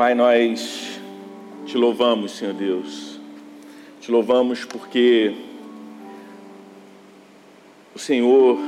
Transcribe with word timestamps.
Pai, 0.00 0.14
nós 0.14 0.98
te 1.66 1.76
louvamos, 1.76 2.32
Senhor 2.32 2.54
Deus. 2.54 3.20
Te 4.00 4.10
louvamos 4.10 4.64
porque 4.64 5.34
o 7.94 7.98
Senhor 7.98 8.58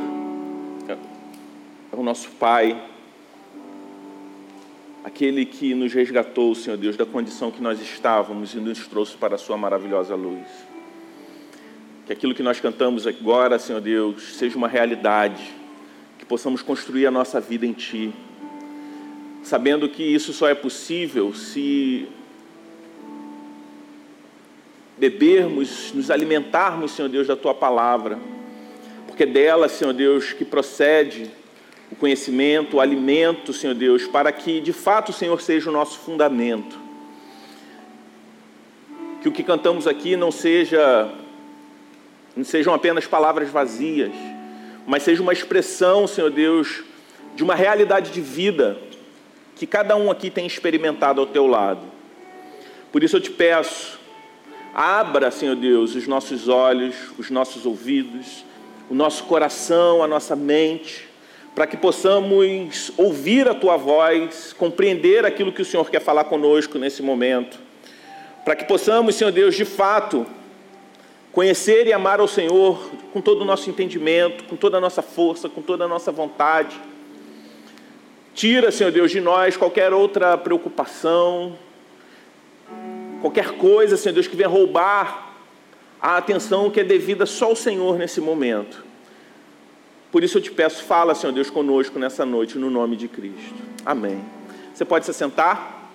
é 0.90 1.96
o 1.96 2.02
nosso 2.02 2.28
Pai, 2.32 2.78
aquele 5.02 5.46
que 5.46 5.74
nos 5.74 5.94
resgatou, 5.94 6.54
Senhor 6.54 6.76
Deus, 6.76 6.98
da 6.98 7.06
condição 7.06 7.50
que 7.50 7.62
nós 7.62 7.80
estávamos 7.80 8.52
e 8.52 8.58
nos 8.58 8.86
trouxe 8.86 9.16
para 9.16 9.36
a 9.36 9.38
Sua 9.38 9.56
maravilhosa 9.56 10.14
luz. 10.14 10.46
Que 12.04 12.12
aquilo 12.12 12.34
que 12.34 12.42
nós 12.42 12.60
cantamos 12.60 13.06
agora, 13.06 13.58
Senhor 13.58 13.80
Deus, 13.80 14.34
seja 14.34 14.58
uma 14.58 14.68
realidade, 14.68 15.50
que 16.18 16.26
possamos 16.26 16.60
construir 16.60 17.06
a 17.06 17.10
nossa 17.10 17.40
vida 17.40 17.64
em 17.64 17.72
Ti 17.72 18.12
sabendo 19.42 19.88
que 19.88 20.02
isso 20.02 20.32
só 20.32 20.48
é 20.48 20.54
possível 20.54 21.34
se 21.34 22.08
bebermos, 24.96 25.92
nos 25.92 26.10
alimentarmos, 26.10 26.92
Senhor 26.92 27.08
Deus, 27.08 27.26
da 27.26 27.34
tua 27.34 27.52
palavra, 27.52 28.18
porque 29.06 29.26
dela, 29.26 29.68
Senhor 29.68 29.92
Deus, 29.92 30.32
que 30.32 30.44
procede 30.44 31.28
o 31.90 31.96
conhecimento, 31.96 32.76
o 32.76 32.80
alimento, 32.80 33.52
Senhor 33.52 33.74
Deus, 33.74 34.06
para 34.06 34.30
que 34.30 34.60
de 34.60 34.72
fato 34.72 35.10
o 35.10 35.12
Senhor 35.12 35.40
seja 35.40 35.68
o 35.68 35.72
nosso 35.72 35.98
fundamento. 35.98 36.80
Que 39.20 39.28
o 39.28 39.32
que 39.32 39.42
cantamos 39.42 39.86
aqui 39.86 40.16
não 40.16 40.30
seja 40.30 41.12
não 42.34 42.44
sejam 42.44 42.72
apenas 42.72 43.06
palavras 43.06 43.50
vazias, 43.50 44.12
mas 44.86 45.02
seja 45.02 45.20
uma 45.22 45.34
expressão, 45.34 46.06
Senhor 46.06 46.30
Deus, 46.30 46.82
de 47.36 47.42
uma 47.42 47.54
realidade 47.54 48.10
de 48.10 48.22
vida 48.22 48.78
que 49.56 49.66
cada 49.66 49.96
um 49.96 50.10
aqui 50.10 50.30
tem 50.30 50.46
experimentado 50.46 51.20
ao 51.20 51.26
teu 51.26 51.46
lado. 51.46 51.80
Por 52.90 53.02
isso 53.02 53.16
eu 53.16 53.20
te 53.20 53.30
peço, 53.30 53.98
abra, 54.74 55.30
Senhor 55.30 55.56
Deus, 55.56 55.94
os 55.94 56.06
nossos 56.06 56.48
olhos, 56.48 56.94
os 57.18 57.30
nossos 57.30 57.64
ouvidos, 57.64 58.44
o 58.90 58.94
nosso 58.94 59.24
coração, 59.24 60.02
a 60.02 60.06
nossa 60.06 60.36
mente, 60.36 61.08
para 61.54 61.66
que 61.66 61.76
possamos 61.76 62.90
ouvir 62.96 63.48
a 63.48 63.54
tua 63.54 63.76
voz, 63.76 64.52
compreender 64.52 65.24
aquilo 65.24 65.52
que 65.52 65.62
o 65.62 65.64
Senhor 65.64 65.88
quer 65.90 66.00
falar 66.00 66.24
conosco 66.24 66.78
nesse 66.78 67.02
momento, 67.02 67.58
para 68.44 68.56
que 68.56 68.64
possamos, 68.64 69.14
Senhor 69.14 69.30
Deus, 69.30 69.54
de 69.54 69.64
fato, 69.64 70.26
conhecer 71.30 71.86
e 71.86 71.92
amar 71.92 72.20
ao 72.20 72.28
Senhor 72.28 72.90
com 73.12 73.20
todo 73.20 73.42
o 73.42 73.44
nosso 73.44 73.70
entendimento, 73.70 74.44
com 74.44 74.56
toda 74.56 74.78
a 74.78 74.80
nossa 74.80 75.02
força, 75.02 75.48
com 75.48 75.62
toda 75.62 75.84
a 75.84 75.88
nossa 75.88 76.10
vontade 76.10 76.78
Tira, 78.34 78.70
Senhor 78.70 78.90
Deus, 78.90 79.10
de 79.10 79.20
nós 79.20 79.56
qualquer 79.56 79.92
outra 79.92 80.38
preocupação, 80.38 81.58
qualquer 83.20 83.52
coisa, 83.52 83.96
Senhor 83.96 84.14
Deus, 84.14 84.26
que 84.26 84.36
venha 84.36 84.48
roubar 84.48 85.34
a 86.00 86.16
atenção 86.16 86.70
que 86.70 86.80
é 86.80 86.84
devida 86.84 87.26
só 87.26 87.46
ao 87.46 87.56
Senhor 87.56 87.98
nesse 87.98 88.20
momento. 88.20 88.84
Por 90.10 90.24
isso 90.24 90.38
eu 90.38 90.42
te 90.42 90.50
peço, 90.50 90.82
fala, 90.84 91.14
Senhor 91.14 91.32
Deus, 91.32 91.48
conosco 91.50 91.98
nessa 91.98 92.26
noite, 92.26 92.58
no 92.58 92.70
nome 92.70 92.96
de 92.96 93.06
Cristo. 93.06 93.54
Amém. 93.84 94.22
Você 94.74 94.84
pode 94.84 95.04
se 95.06 95.12
sentar? 95.12 95.90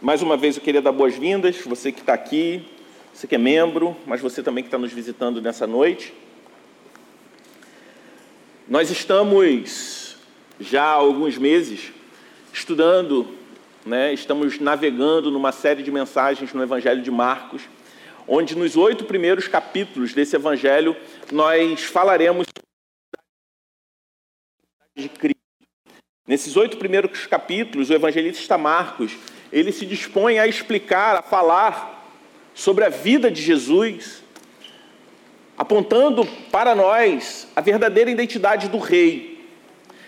Mais 0.00 0.22
uma 0.22 0.36
vez 0.36 0.56
eu 0.56 0.62
queria 0.62 0.82
dar 0.82 0.92
boas-vindas, 0.92 1.56
você 1.64 1.90
que 1.90 2.00
está 2.00 2.14
aqui, 2.14 2.68
você 3.12 3.26
que 3.26 3.34
é 3.34 3.38
membro, 3.38 3.96
mas 4.04 4.20
você 4.20 4.42
também 4.42 4.62
que 4.62 4.68
está 4.68 4.78
nos 4.78 4.92
visitando 4.92 5.40
nessa 5.40 5.66
noite. 5.66 6.12
Nós 8.68 8.90
estamos 8.90 10.16
já 10.58 10.82
há 10.82 10.90
alguns 10.90 11.38
meses 11.38 11.92
estudando, 12.52 13.38
né, 13.84 14.12
estamos 14.12 14.58
navegando 14.58 15.30
numa 15.30 15.52
série 15.52 15.84
de 15.84 15.92
mensagens 15.92 16.52
no 16.52 16.60
Evangelho 16.64 17.00
de 17.00 17.10
Marcos, 17.10 17.62
onde 18.26 18.56
nos 18.56 18.76
oito 18.76 19.04
primeiros 19.04 19.46
capítulos 19.46 20.12
desse 20.12 20.34
Evangelho 20.34 20.96
nós 21.30 21.84
falaremos 21.84 22.48
de 24.96 25.08
Cristo. 25.10 25.36
Nesses 26.26 26.56
oito 26.56 26.76
primeiros 26.76 27.24
capítulos, 27.24 27.88
o 27.88 27.94
evangelista 27.94 28.58
Marcos 28.58 29.16
ele 29.52 29.70
se 29.70 29.86
dispõe 29.86 30.40
a 30.40 30.46
explicar, 30.48 31.14
a 31.14 31.22
falar 31.22 32.04
sobre 32.52 32.84
a 32.84 32.88
vida 32.88 33.30
de 33.30 33.40
Jesus 33.40 34.24
apontando 35.56 36.26
para 36.50 36.74
nós 36.74 37.48
a 37.56 37.60
verdadeira 37.60 38.10
identidade 38.10 38.68
do 38.68 38.78
Rei, 38.78 39.46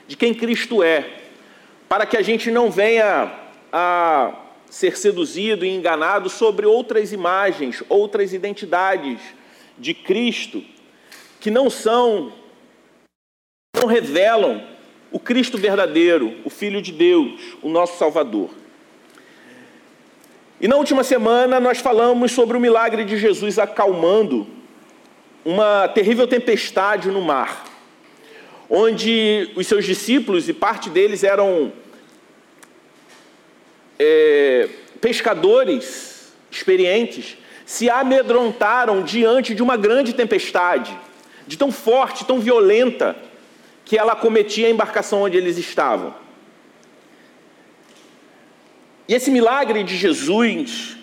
de 0.07 0.17
quem 0.17 0.35
Cristo 0.35 0.83
é, 0.83 1.05
para 1.89 2.05
que 2.05 2.17
a 2.17 2.23
gente 2.23 2.51
não 2.51 2.71
venha 2.71 3.33
a 3.73 4.35
ser 4.69 4.97
seduzido 4.97 5.65
e 5.65 5.71
enganado 5.71 6.29
sobre 6.29 6.67
outras 6.67 7.13
imagens, 7.13 7.83
outras 7.89 8.35
identidades 8.35 9.19
de 9.79 9.95
Cristo, 9.95 10.63
que 11.41 11.51
não 11.51 11.71
são, 11.71 12.33
não 13.75 13.87
revelam 13.87 14.63
o 15.11 15.19
Cristo 15.19 15.57
verdadeiro, 15.57 16.37
o 16.45 16.51
Filho 16.51 16.83
de 16.83 16.93
Deus, 16.93 17.57
o 17.63 17.69
nosso 17.69 17.97
Salvador. 17.97 18.51
E 20.61 20.69
na 20.69 20.77
última 20.77 21.05
semana 21.05 21.61
nós 21.61 21.79
falamos 21.79 22.33
sobre 22.33 22.57
o 22.57 22.61
milagre 22.61 23.05
de 23.05 23.17
Jesus 23.17 23.59
acalmando 23.59 24.58
uma 25.49 25.89
terrível 25.89 26.27
tempestade 26.27 27.09
no 27.09 27.23
mar, 27.23 27.65
onde 28.69 29.51
os 29.57 29.67
seus 29.67 29.87
discípulos, 29.87 30.47
e 30.47 30.53
parte 30.53 30.91
deles 30.91 31.25
eram 31.25 31.73
é, 33.99 34.69
pescadores 35.01 36.35
experientes, 36.51 37.39
se 37.65 37.89
amedrontaram 37.89 39.03
diante 39.03 39.55
de 39.55 39.63
uma 39.63 39.75
grande 39.75 40.13
tempestade, 40.13 40.95
de 41.47 41.57
tão 41.57 41.73
forte, 41.73 42.27
tão 42.27 42.39
violenta, 42.39 43.17
que 43.87 43.97
ela 43.97 44.15
cometia 44.15 44.67
a 44.67 44.71
embarcação 44.71 45.23
onde 45.23 45.39
eles 45.39 45.57
estavam. 45.57 46.15
E 49.09 49.15
esse 49.15 49.31
milagre 49.31 49.83
de 49.83 49.97
Jesus, 49.97 50.99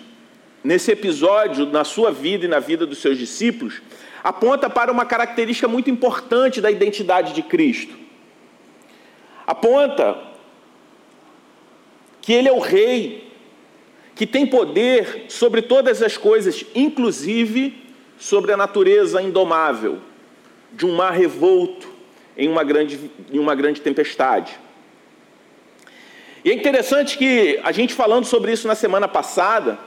nesse 0.62 0.92
episódio, 0.92 1.66
na 1.66 1.82
sua 1.82 2.12
vida 2.12 2.44
e 2.44 2.48
na 2.48 2.60
vida 2.60 2.86
dos 2.86 2.98
seus 2.98 3.18
discípulos, 3.18 3.82
aponta 4.26 4.68
para 4.68 4.90
uma 4.90 5.06
característica 5.06 5.68
muito 5.68 5.88
importante 5.88 6.60
da 6.60 6.68
identidade 6.68 7.32
de 7.32 7.42
Cristo. 7.42 7.94
Aponta 9.46 10.18
que 12.20 12.32
Ele 12.32 12.48
é 12.48 12.52
o 12.52 12.58
Rei, 12.58 13.32
que 14.16 14.26
tem 14.26 14.44
poder 14.44 15.26
sobre 15.28 15.62
todas 15.62 16.02
as 16.02 16.16
coisas, 16.16 16.64
inclusive 16.74 17.84
sobre 18.18 18.52
a 18.52 18.56
natureza 18.56 19.22
indomável 19.22 20.00
de 20.72 20.84
um 20.84 20.96
mar 20.96 21.12
revolto 21.12 21.88
em 22.36 22.48
uma 22.48 22.64
grande, 22.64 23.08
em 23.32 23.38
uma 23.38 23.54
grande 23.54 23.80
tempestade. 23.80 24.58
E 26.44 26.50
é 26.50 26.52
interessante 26.52 27.16
que 27.16 27.60
a 27.62 27.70
gente 27.70 27.94
falando 27.94 28.24
sobre 28.24 28.50
isso 28.50 28.66
na 28.66 28.74
semana 28.74 29.06
passada, 29.06 29.78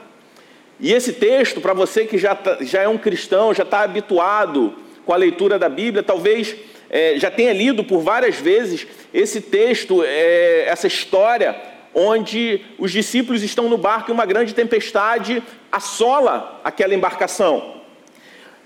e 0.80 0.92
esse 0.94 1.12
texto, 1.12 1.60
para 1.60 1.74
você 1.74 2.06
que 2.06 2.16
já, 2.16 2.34
tá, 2.34 2.56
já 2.62 2.80
é 2.80 2.88
um 2.88 2.96
cristão, 2.96 3.52
já 3.52 3.64
está 3.64 3.82
habituado 3.82 4.74
com 5.04 5.12
a 5.12 5.16
leitura 5.16 5.58
da 5.58 5.68
Bíblia, 5.68 6.02
talvez 6.02 6.56
é, 6.88 7.18
já 7.18 7.30
tenha 7.30 7.52
lido 7.52 7.84
por 7.84 8.00
várias 8.00 8.36
vezes 8.36 8.86
esse 9.12 9.42
texto, 9.42 10.02
é, 10.02 10.64
essa 10.66 10.86
história, 10.86 11.54
onde 11.94 12.62
os 12.78 12.90
discípulos 12.92 13.42
estão 13.42 13.68
no 13.68 13.76
barco 13.76 14.10
e 14.10 14.14
uma 14.14 14.24
grande 14.24 14.54
tempestade 14.54 15.42
assola 15.70 16.60
aquela 16.64 16.94
embarcação. 16.94 17.82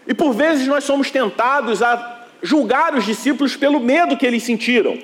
E 0.06 0.14
por 0.14 0.32
vezes 0.32 0.68
nós 0.68 0.84
somos 0.84 1.10
tentados 1.10 1.82
a 1.82 2.26
julgar 2.42 2.94
os 2.94 3.04
discípulos 3.04 3.56
pelo 3.56 3.80
medo 3.80 4.16
que 4.16 4.26
eles 4.26 4.42
sentiram. 4.42 4.96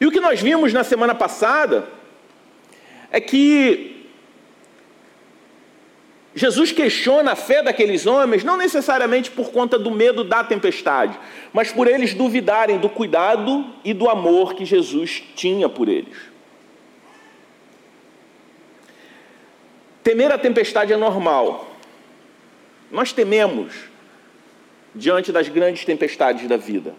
E 0.00 0.06
o 0.06 0.12
que 0.12 0.20
nós 0.20 0.40
vimos 0.40 0.72
na 0.72 0.84
semana 0.84 1.14
passada 1.14 1.88
é 3.10 3.20
que 3.20 3.91
Jesus 6.34 6.72
questiona 6.72 7.32
a 7.32 7.36
fé 7.36 7.62
daqueles 7.62 8.06
homens, 8.06 8.42
não 8.42 8.56
necessariamente 8.56 9.30
por 9.30 9.50
conta 9.50 9.78
do 9.78 9.90
medo 9.90 10.24
da 10.24 10.42
tempestade, 10.42 11.18
mas 11.52 11.70
por 11.70 11.86
eles 11.86 12.14
duvidarem 12.14 12.78
do 12.78 12.88
cuidado 12.88 13.66
e 13.84 13.92
do 13.92 14.08
amor 14.08 14.54
que 14.54 14.64
Jesus 14.64 15.22
tinha 15.34 15.68
por 15.68 15.88
eles. 15.88 16.16
Temer 20.02 20.32
a 20.32 20.38
tempestade 20.38 20.92
é 20.92 20.96
normal. 20.96 21.70
Nós 22.90 23.12
tememos 23.12 23.74
diante 24.94 25.30
das 25.32 25.48
grandes 25.48 25.84
tempestades 25.84 26.48
da 26.48 26.56
vida. 26.56 26.94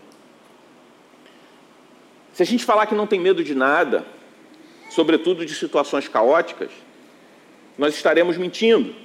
Se 2.34 2.42
a 2.42 2.46
gente 2.46 2.66
falar 2.66 2.86
que 2.86 2.96
não 2.96 3.06
tem 3.06 3.20
medo 3.20 3.44
de 3.44 3.54
nada, 3.54 4.06
sobretudo 4.90 5.46
de 5.46 5.54
situações 5.54 6.08
caóticas, 6.08 6.72
nós 7.78 7.94
estaremos 7.96 8.38
mentindo. 8.38 9.03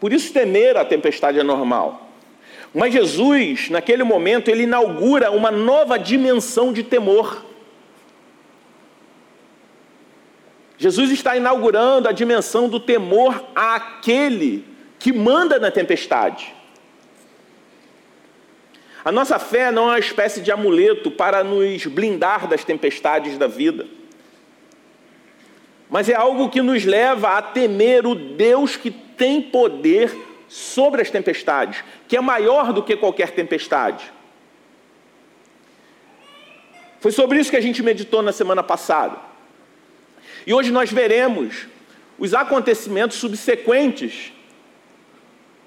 Por 0.00 0.12
isso, 0.12 0.32
temer 0.32 0.76
a 0.78 0.84
tempestade 0.84 1.38
é 1.38 1.42
normal. 1.42 2.08
Mas 2.74 2.92
Jesus, 2.92 3.68
naquele 3.68 4.02
momento, 4.02 4.48
ele 4.48 4.62
inaugura 4.62 5.30
uma 5.30 5.50
nova 5.50 5.98
dimensão 5.98 6.72
de 6.72 6.82
temor. 6.82 7.44
Jesus 10.78 11.10
está 11.10 11.36
inaugurando 11.36 12.08
a 12.08 12.12
dimensão 12.12 12.66
do 12.66 12.80
temor 12.80 13.44
àquele 13.54 14.64
que 14.98 15.12
manda 15.12 15.58
na 15.58 15.70
tempestade. 15.70 16.54
A 19.04 19.12
nossa 19.12 19.38
fé 19.38 19.70
não 19.70 19.84
é 19.84 19.92
uma 19.92 19.98
espécie 19.98 20.40
de 20.40 20.52
amuleto 20.52 21.10
para 21.10 21.42
nos 21.42 21.84
blindar 21.86 22.46
das 22.46 22.64
tempestades 22.64 23.36
da 23.36 23.46
vida, 23.46 23.86
mas 25.88 26.08
é 26.08 26.14
algo 26.14 26.48
que 26.48 26.62
nos 26.62 26.84
leva 26.84 27.36
a 27.36 27.42
temer 27.42 28.06
o 28.06 28.14
Deus 28.14 28.76
que 28.76 28.90
tem 29.20 29.42
poder 29.42 30.16
sobre 30.48 31.02
as 31.02 31.10
tempestades, 31.10 31.84
que 32.08 32.16
é 32.16 32.20
maior 32.22 32.72
do 32.72 32.82
que 32.82 32.96
qualquer 32.96 33.32
tempestade. 33.32 34.10
Foi 37.00 37.12
sobre 37.12 37.38
isso 37.38 37.50
que 37.50 37.56
a 37.58 37.60
gente 37.60 37.82
meditou 37.82 38.22
na 38.22 38.32
semana 38.32 38.62
passada. 38.62 39.18
E 40.46 40.54
hoje 40.54 40.70
nós 40.70 40.90
veremos 40.90 41.66
os 42.18 42.32
acontecimentos 42.32 43.18
subsequentes 43.18 44.32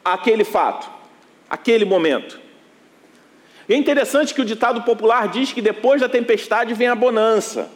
àquele 0.03 0.43
fato, 0.43 0.89
àquele 1.47 1.85
momento. 1.85 2.41
E 3.69 3.75
é 3.75 3.77
interessante 3.77 4.33
que 4.33 4.41
o 4.41 4.45
ditado 4.45 4.81
popular 4.81 5.27
diz 5.27 5.53
que 5.53 5.61
depois 5.61 6.01
da 6.01 6.09
tempestade 6.09 6.73
vem 6.73 6.87
a 6.87 6.95
bonança. 6.95 7.69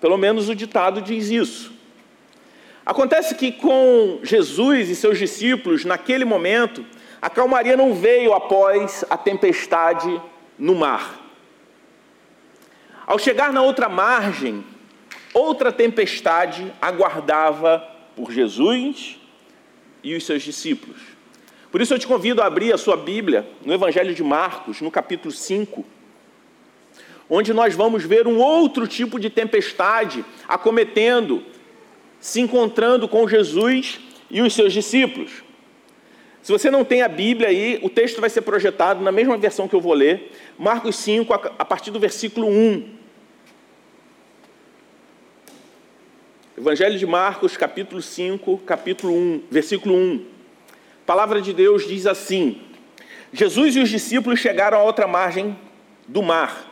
Pelo 0.00 0.16
menos 0.16 0.48
o 0.48 0.54
ditado 0.54 1.02
diz 1.02 1.28
isso. 1.28 1.77
Acontece 2.88 3.34
que 3.34 3.52
com 3.52 4.20
Jesus 4.22 4.88
e 4.88 4.96
seus 4.96 5.18
discípulos, 5.18 5.84
naquele 5.84 6.24
momento, 6.24 6.82
a 7.20 7.28
calmaria 7.28 7.76
não 7.76 7.92
veio 7.92 8.32
após 8.32 9.04
a 9.10 9.16
tempestade 9.18 10.18
no 10.58 10.74
mar. 10.74 11.20
Ao 13.06 13.18
chegar 13.18 13.52
na 13.52 13.60
outra 13.60 13.90
margem, 13.90 14.64
outra 15.34 15.70
tempestade 15.70 16.72
aguardava 16.80 17.86
por 18.16 18.32
Jesus 18.32 19.20
e 20.02 20.16
os 20.16 20.24
seus 20.24 20.42
discípulos. 20.42 20.98
Por 21.70 21.82
isso 21.82 21.92
eu 21.92 21.98
te 21.98 22.06
convido 22.06 22.40
a 22.40 22.46
abrir 22.46 22.72
a 22.72 22.78
sua 22.78 22.96
Bíblia 22.96 23.46
no 23.66 23.74
Evangelho 23.74 24.14
de 24.14 24.24
Marcos, 24.24 24.80
no 24.80 24.90
capítulo 24.90 25.30
5, 25.30 25.84
onde 27.28 27.52
nós 27.52 27.74
vamos 27.74 28.02
ver 28.04 28.26
um 28.26 28.38
outro 28.38 28.86
tipo 28.86 29.20
de 29.20 29.28
tempestade 29.28 30.24
acometendo, 30.48 31.44
se 32.20 32.40
encontrando 32.40 33.08
com 33.08 33.28
Jesus 33.28 34.00
e 34.30 34.42
os 34.42 34.54
seus 34.54 34.72
discípulos. 34.72 35.42
Se 36.42 36.52
você 36.52 36.70
não 36.70 36.84
tem 36.84 37.02
a 37.02 37.08
Bíblia 37.08 37.48
aí, 37.48 37.78
o 37.82 37.90
texto 37.90 38.20
vai 38.20 38.30
ser 38.30 38.42
projetado 38.42 39.02
na 39.02 39.12
mesma 39.12 39.36
versão 39.36 39.68
que 39.68 39.74
eu 39.74 39.80
vou 39.80 39.92
ler, 39.92 40.32
Marcos 40.58 40.96
5, 40.96 41.32
a 41.32 41.64
partir 41.64 41.90
do 41.90 42.00
versículo 42.00 42.48
1. 42.48 42.98
Evangelho 46.56 46.98
de 46.98 47.06
Marcos, 47.06 47.56
capítulo 47.56 48.02
5, 48.02 48.58
capítulo 48.58 49.14
1, 49.14 49.42
versículo 49.50 49.94
1. 49.94 50.26
A 51.02 51.06
palavra 51.06 51.40
de 51.40 51.52
Deus 51.52 51.86
diz 51.86 52.06
assim: 52.06 52.60
Jesus 53.32 53.76
e 53.76 53.80
os 53.80 53.88
discípulos 53.88 54.40
chegaram 54.40 54.78
à 54.78 54.82
outra 54.82 55.06
margem 55.06 55.56
do 56.06 56.22
mar, 56.22 56.66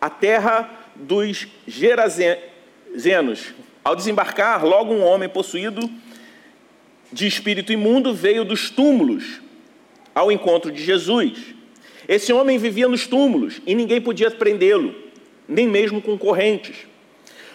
a 0.00 0.10
terra 0.10 0.68
dos 0.94 1.46
Gerazenos. 1.66 3.54
Ao 3.82 3.96
desembarcar, 3.96 4.64
logo 4.64 4.92
um 4.92 5.02
homem 5.02 5.28
possuído 5.28 5.90
de 7.12 7.26
espírito 7.26 7.72
imundo 7.72 8.14
veio 8.14 8.44
dos 8.44 8.70
túmulos 8.70 9.40
ao 10.14 10.30
encontro 10.30 10.70
de 10.70 10.82
Jesus. 10.82 11.54
Esse 12.08 12.32
homem 12.32 12.58
vivia 12.58 12.88
nos 12.88 13.06
túmulos 13.06 13.60
e 13.66 13.74
ninguém 13.74 14.00
podia 14.00 14.30
prendê-lo, 14.30 14.94
nem 15.48 15.66
mesmo 15.66 16.00
com 16.02 16.18
correntes 16.18 16.90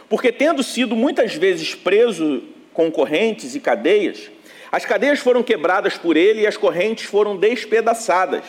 porque, 0.09 0.31
tendo 0.31 0.61
sido 0.63 0.95
muitas 0.95 1.35
vezes 1.35 1.73
preso 1.73 2.43
com 2.73 2.91
correntes 2.91 3.55
e 3.55 3.59
cadeias, 3.59 4.29
as 4.71 4.85
cadeias 4.85 5.19
foram 5.19 5.41
quebradas 5.41 5.97
por 5.97 6.17
ele 6.17 6.41
e 6.41 6.47
as 6.47 6.57
correntes 6.57 7.05
foram 7.05 7.37
despedaçadas, 7.37 8.43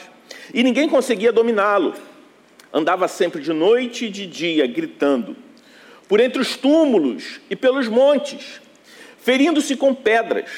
e 0.53 0.63
ninguém 0.63 0.89
conseguia 0.89 1.33
dominá-lo. 1.33 1.95
Andava 2.73 3.09
sempre 3.09 3.41
de 3.41 3.53
noite 3.53 4.07
e 4.07 4.11
de 4.11 4.27
dia, 4.27 4.67
gritando, 4.67 5.37
por 6.09 6.21
entre 6.21 6.41
os 6.41 6.57
túmulos 6.57 7.41
e 7.51 7.57
pelos 7.57 7.89
montes, 7.89 8.61
ferindo-se 9.19 9.77
com 9.77 9.95
pedras. 9.95 10.51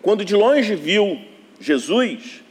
Quando 0.00 0.24
de 0.24 0.34
longe 0.34 0.74
viu 0.74 1.20
Jesus, 1.60 2.42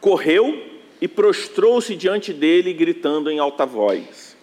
correu 0.00 0.62
e 1.00 1.06
prostrou-se 1.06 1.94
diante 1.94 2.32
dele, 2.32 2.72
gritando 2.72 3.30
em 3.30 3.38
alta 3.38 3.66
voz: 3.66 4.36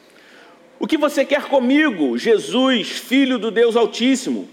o 0.83 0.87
que 0.87 0.97
você 0.97 1.23
quer 1.23 1.43
comigo, 1.45 2.17
Jesus, 2.17 2.89
Filho 2.89 3.37
do 3.37 3.49
Deus 3.49 3.77
Altíssimo? 3.77 4.49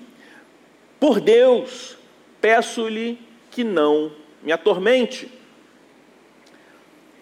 Por 1.00 1.20
Deus, 1.20 1.96
peço-lhe 2.40 3.18
que 3.50 3.64
não 3.64 4.12
me 4.40 4.52
atormente. 4.52 5.28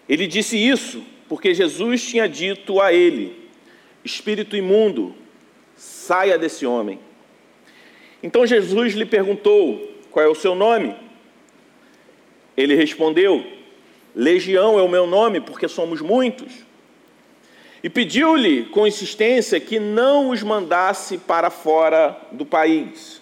Ele 0.07 0.27
disse 0.27 0.57
isso 0.57 1.03
porque 1.27 1.55
Jesus 1.55 2.03
tinha 2.05 2.29
dito 2.29 2.79
a 2.79 2.93
ele: 2.93 3.48
Espírito 4.03 4.55
imundo, 4.55 5.15
saia 5.75 6.37
desse 6.37 6.65
homem. 6.65 6.99
Então 8.21 8.45
Jesus 8.45 8.93
lhe 8.93 9.05
perguntou: 9.05 9.95
Qual 10.11 10.25
é 10.25 10.29
o 10.29 10.35
seu 10.35 10.55
nome? 10.55 10.95
Ele 12.55 12.75
respondeu: 12.75 13.45
Legião 14.15 14.77
é 14.77 14.81
o 14.81 14.89
meu 14.89 15.07
nome, 15.07 15.39
porque 15.39 15.67
somos 15.67 16.01
muitos. 16.01 16.51
E 17.81 17.89
pediu-lhe 17.89 18.65
com 18.65 18.85
insistência 18.85 19.59
que 19.59 19.79
não 19.79 20.29
os 20.29 20.43
mandasse 20.43 21.17
para 21.17 21.49
fora 21.49 22.17
do 22.31 22.45
país. 22.45 23.21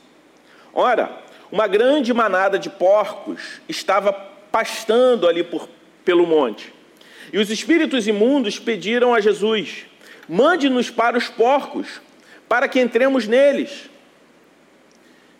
Ora, 0.74 1.22
uma 1.52 1.68
grande 1.68 2.14
manada 2.14 2.58
de 2.58 2.70
porcos 2.70 3.62
estava 3.70 4.12
pastando 4.12 5.28
ali 5.28 5.44
por, 5.44 5.70
pelo 6.04 6.26
monte. 6.26 6.74
E 7.32 7.38
os 7.38 7.52
espíritos 7.52 8.08
imundos 8.08 8.58
pediram 8.58 9.14
a 9.14 9.20
Jesus: 9.20 9.86
mande-nos 10.28 10.90
para 10.90 11.18
os 11.18 11.30
porcos, 11.30 12.02
para 12.48 12.68
que 12.68 12.80
entremos 12.80 13.28
neles. 13.28 13.90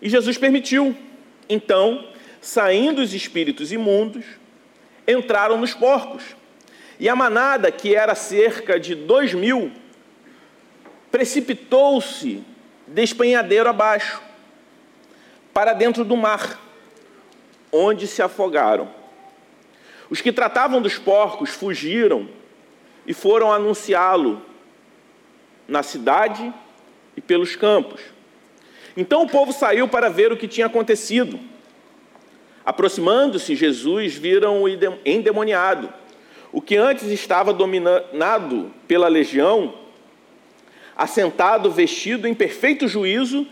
E 0.02 0.10
Jesus 0.10 0.38
permitiu. 0.38 0.96
Então, 1.50 2.08
saindo 2.42 3.02
os 3.02 3.14
espíritos 3.14 3.72
imundos, 3.72 4.26
entraram 5.08 5.58
nos 5.58 5.74
porcos. 5.74 6.24
E 7.00 7.08
a 7.08 7.16
manada, 7.16 7.72
que 7.72 7.96
era 7.96 8.16
cerca 8.16 8.80
de 8.80 8.96
dois 8.96 9.34
mil, 9.34 9.72
precipitou-se 11.12 12.44
despenhadeiro 12.88 13.70
abaixo, 13.70 14.22
para 15.54 15.74
dentro 15.74 16.06
do 16.06 16.16
mar, 16.16 16.60
onde 17.72 18.08
se 18.08 18.22
afogaram. 18.22 18.90
Os 20.10 20.22
que 20.22 20.32
tratavam 20.32 20.82
dos 20.82 20.98
porcos 20.98 21.50
fugiram 21.50 22.30
e 23.06 23.14
foram 23.14 23.52
anunciá-lo 23.52 24.42
na 25.68 25.84
cidade 25.84 26.54
e 27.16 27.22
pelos 27.22 27.56
campos. 27.56 28.02
Então 28.96 29.24
o 29.24 29.30
povo 29.30 29.52
saiu 29.52 29.88
para 29.88 30.10
ver 30.10 30.32
o 30.32 30.38
que 30.38 30.48
tinha 30.48 30.68
acontecido. 30.68 31.40
Aproximando-se, 32.66 33.56
Jesus 33.56 34.16
viram 34.16 34.64
o 34.64 34.68
endemoniado 35.06 35.94
o 36.52 36.62
que 36.62 36.76
antes 36.76 37.08
estava 37.10 37.54
dominado 37.54 38.72
pela 38.88 39.08
legião, 39.08 39.76
assentado, 40.96 41.70
vestido 41.70 42.28
em 42.28 42.34
perfeito 42.34 42.88
juízo, 42.88 43.46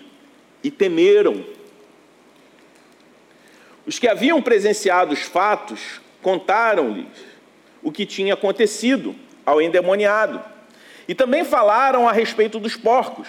e 0.63 0.71
temeram. 0.71 1.45
Os 3.85 3.99
que 3.99 4.07
haviam 4.07 4.41
presenciado 4.41 5.13
os 5.13 5.21
fatos 5.21 6.01
contaram-lhes 6.21 7.05
o 7.83 7.91
que 7.91 8.03
tinha 8.03 8.33
acontecido 8.33 9.15
ao 9.45 9.61
endemoniado, 9.61 10.43
e 11.07 11.15
também 11.15 11.43
falaram 11.43 12.07
a 12.07 12.11
respeito 12.11 12.59
dos 12.59 12.75
porcos. 12.75 13.27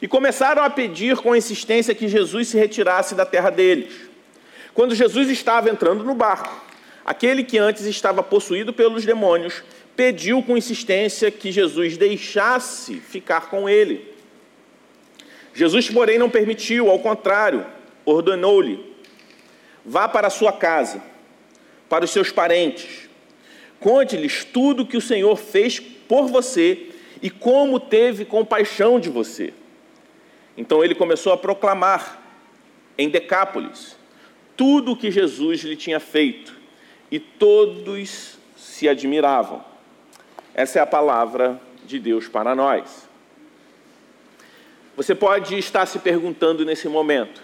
E 0.00 0.08
começaram 0.08 0.62
a 0.62 0.70
pedir 0.70 1.16
com 1.18 1.36
insistência 1.36 1.94
que 1.94 2.08
Jesus 2.08 2.48
se 2.48 2.58
retirasse 2.58 3.14
da 3.14 3.24
terra 3.24 3.50
deles. 3.50 3.92
Quando 4.74 4.94
Jesus 4.94 5.28
estava 5.28 5.70
entrando 5.70 6.02
no 6.02 6.14
barco, 6.14 6.60
Aquele 7.04 7.42
que 7.42 7.58
antes 7.58 7.84
estava 7.84 8.22
possuído 8.22 8.72
pelos 8.72 9.04
demônios 9.04 9.62
pediu 9.96 10.42
com 10.42 10.56
insistência 10.56 11.30
que 11.30 11.50
Jesus 11.50 11.96
deixasse 11.96 12.94
ficar 12.96 13.50
com 13.50 13.68
ele. 13.68 14.12
Jesus, 15.52 15.90
porém, 15.90 16.18
não 16.18 16.30
permitiu, 16.30 16.88
ao 16.88 16.98
contrário, 17.00 17.66
ordenou-lhe: 18.04 18.96
vá 19.84 20.08
para 20.08 20.28
a 20.28 20.30
sua 20.30 20.52
casa, 20.52 21.02
para 21.88 22.04
os 22.04 22.10
seus 22.10 22.30
parentes, 22.30 23.08
conte-lhes 23.80 24.44
tudo 24.44 24.86
que 24.86 24.96
o 24.96 25.00
Senhor 25.00 25.36
fez 25.36 25.82
por 26.12 26.26
você 26.26 26.90
e 27.22 27.30
como 27.30 27.80
teve 27.80 28.26
compaixão 28.26 29.00
de 29.00 29.08
você. 29.08 29.54
Então 30.58 30.84
ele 30.84 30.94
começou 30.94 31.32
a 31.32 31.38
proclamar 31.38 32.20
em 32.98 33.08
Decápolis 33.08 33.96
tudo 34.54 34.92
o 34.92 34.96
que 34.96 35.10
Jesus 35.10 35.62
lhe 35.62 35.74
tinha 35.74 35.98
feito, 35.98 36.54
e 37.10 37.18
todos 37.18 38.36
se 38.54 38.86
admiravam. 38.86 39.64
Essa 40.52 40.80
é 40.80 40.82
a 40.82 40.86
palavra 40.86 41.58
de 41.86 41.98
Deus 41.98 42.28
para 42.28 42.54
nós. 42.54 43.08
Você 44.94 45.14
pode 45.14 45.56
estar 45.56 45.86
se 45.86 45.98
perguntando 45.98 46.62
nesse 46.62 46.90
momento, 46.90 47.40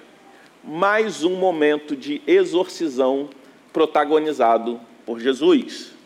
mais 0.62 1.25
um 1.25 1.37
momento 1.37 1.96
de 1.96 2.20
exorcisão 2.26 3.30
protagonizado 3.72 4.78
por 5.06 5.18
Jesus. 5.18 5.96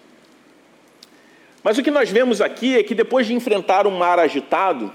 Mas 1.63 1.79
o 1.79 1.83
que 1.83 1.91
nós 1.91 2.11
vemos 2.11 2.41
aqui 2.41 2.77
é 2.77 2.83
que 2.83 2.95
depois 2.95 3.27
de 3.27 3.35
enfrentar 3.35 3.87
um 3.87 3.97
mar 3.97 4.19
agitado, 4.19 4.93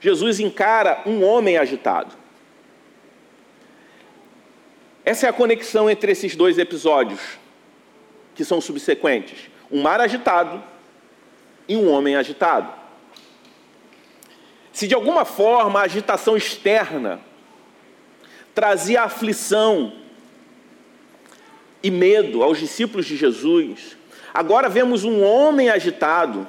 Jesus 0.00 0.40
encara 0.40 1.02
um 1.04 1.24
homem 1.24 1.56
agitado. 1.56 2.14
Essa 5.04 5.26
é 5.26 5.28
a 5.28 5.32
conexão 5.32 5.90
entre 5.90 6.12
esses 6.12 6.36
dois 6.36 6.58
episódios, 6.58 7.20
que 8.34 8.44
são 8.44 8.60
subsequentes: 8.60 9.50
um 9.70 9.82
mar 9.82 10.00
agitado 10.00 10.62
e 11.68 11.76
um 11.76 11.90
homem 11.90 12.16
agitado. 12.16 12.72
Se 14.72 14.86
de 14.86 14.94
alguma 14.94 15.24
forma 15.24 15.80
a 15.80 15.84
agitação 15.84 16.36
externa 16.36 17.20
trazia 18.54 19.02
aflição 19.02 19.92
e 21.82 21.90
medo 21.90 22.42
aos 22.42 22.58
discípulos 22.58 23.06
de 23.06 23.16
Jesus, 23.16 23.96
agora 24.32 24.68
vemos 24.68 25.04
um 25.04 25.22
homem 25.22 25.68
agitado 25.68 26.46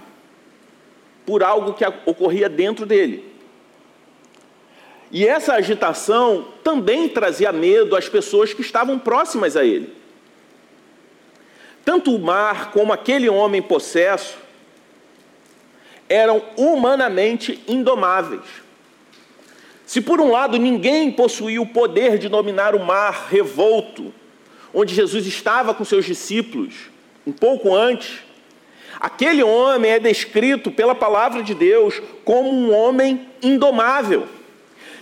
por 1.26 1.44
algo 1.44 1.74
que 1.74 1.86
ocorria 2.06 2.50
dentro 2.50 2.86
dele. 2.86 3.32
E 5.12 5.28
essa 5.28 5.54
agitação 5.54 6.48
também 6.64 7.10
trazia 7.10 7.52
medo 7.52 7.96
às 7.96 8.08
pessoas 8.08 8.54
que 8.54 8.62
estavam 8.62 8.98
próximas 8.98 9.58
a 9.58 9.66
ele. 9.66 9.94
Tanto 11.84 12.16
o 12.16 12.20
mar 12.20 12.72
como 12.72 12.94
aquele 12.94 13.28
homem 13.28 13.62
possesso 13.62 14.38
eram 16.08 16.42
humanamente 16.56 17.64
indomáveis. 17.68 18.42
Se 19.86 20.00
por 20.00 20.22
um 20.22 20.32
lado 20.32 20.58
ninguém 20.58 21.12
possuía 21.12 21.62
o 21.62 21.66
poder 21.66 22.18
de 22.18 22.30
dominar 22.30 22.76
o 22.76 22.80
mar 22.80 23.28
revolto, 23.30 24.14
onde 24.74 24.96
Jesus 24.96 25.26
estava 25.26 25.74
com 25.74 25.84
seus 25.84 26.06
discípulos, 26.06 26.91
um 27.26 27.32
pouco 27.32 27.76
antes, 27.76 28.20
aquele 29.00 29.44
homem 29.44 29.92
é 29.92 30.00
descrito 30.00 30.72
pela 30.72 30.96
palavra 30.96 31.44
de 31.44 31.54
Deus 31.54 32.02
como 32.24 32.50
um 32.50 32.74
homem 32.74 33.28
indomável. 33.42 34.28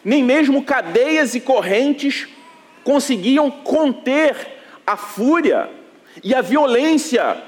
Nem 0.04 0.24
mesmo 0.24 0.64
cadeias 0.64 1.36
e 1.36 1.42
correntes 1.42 2.28
conseguiam 2.84 3.52
conter 3.52 4.36
a 4.86 4.98
fúria 4.98 5.70
e 6.24 6.34
a 6.34 6.42
violência 6.42 7.42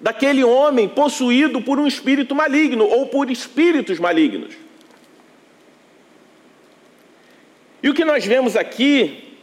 daquele 0.00 0.44
homem 0.44 0.88
possuído 0.88 1.62
por 1.62 1.78
um 1.78 1.86
espírito 1.86 2.34
maligno 2.34 2.84
ou 2.84 3.06
por 3.06 3.30
espíritos 3.30 3.98
malignos. 3.98 4.54
E 7.82 7.88
o 7.88 7.94
que 7.94 8.04
nós 8.04 8.24
vemos 8.24 8.56
aqui, 8.56 9.36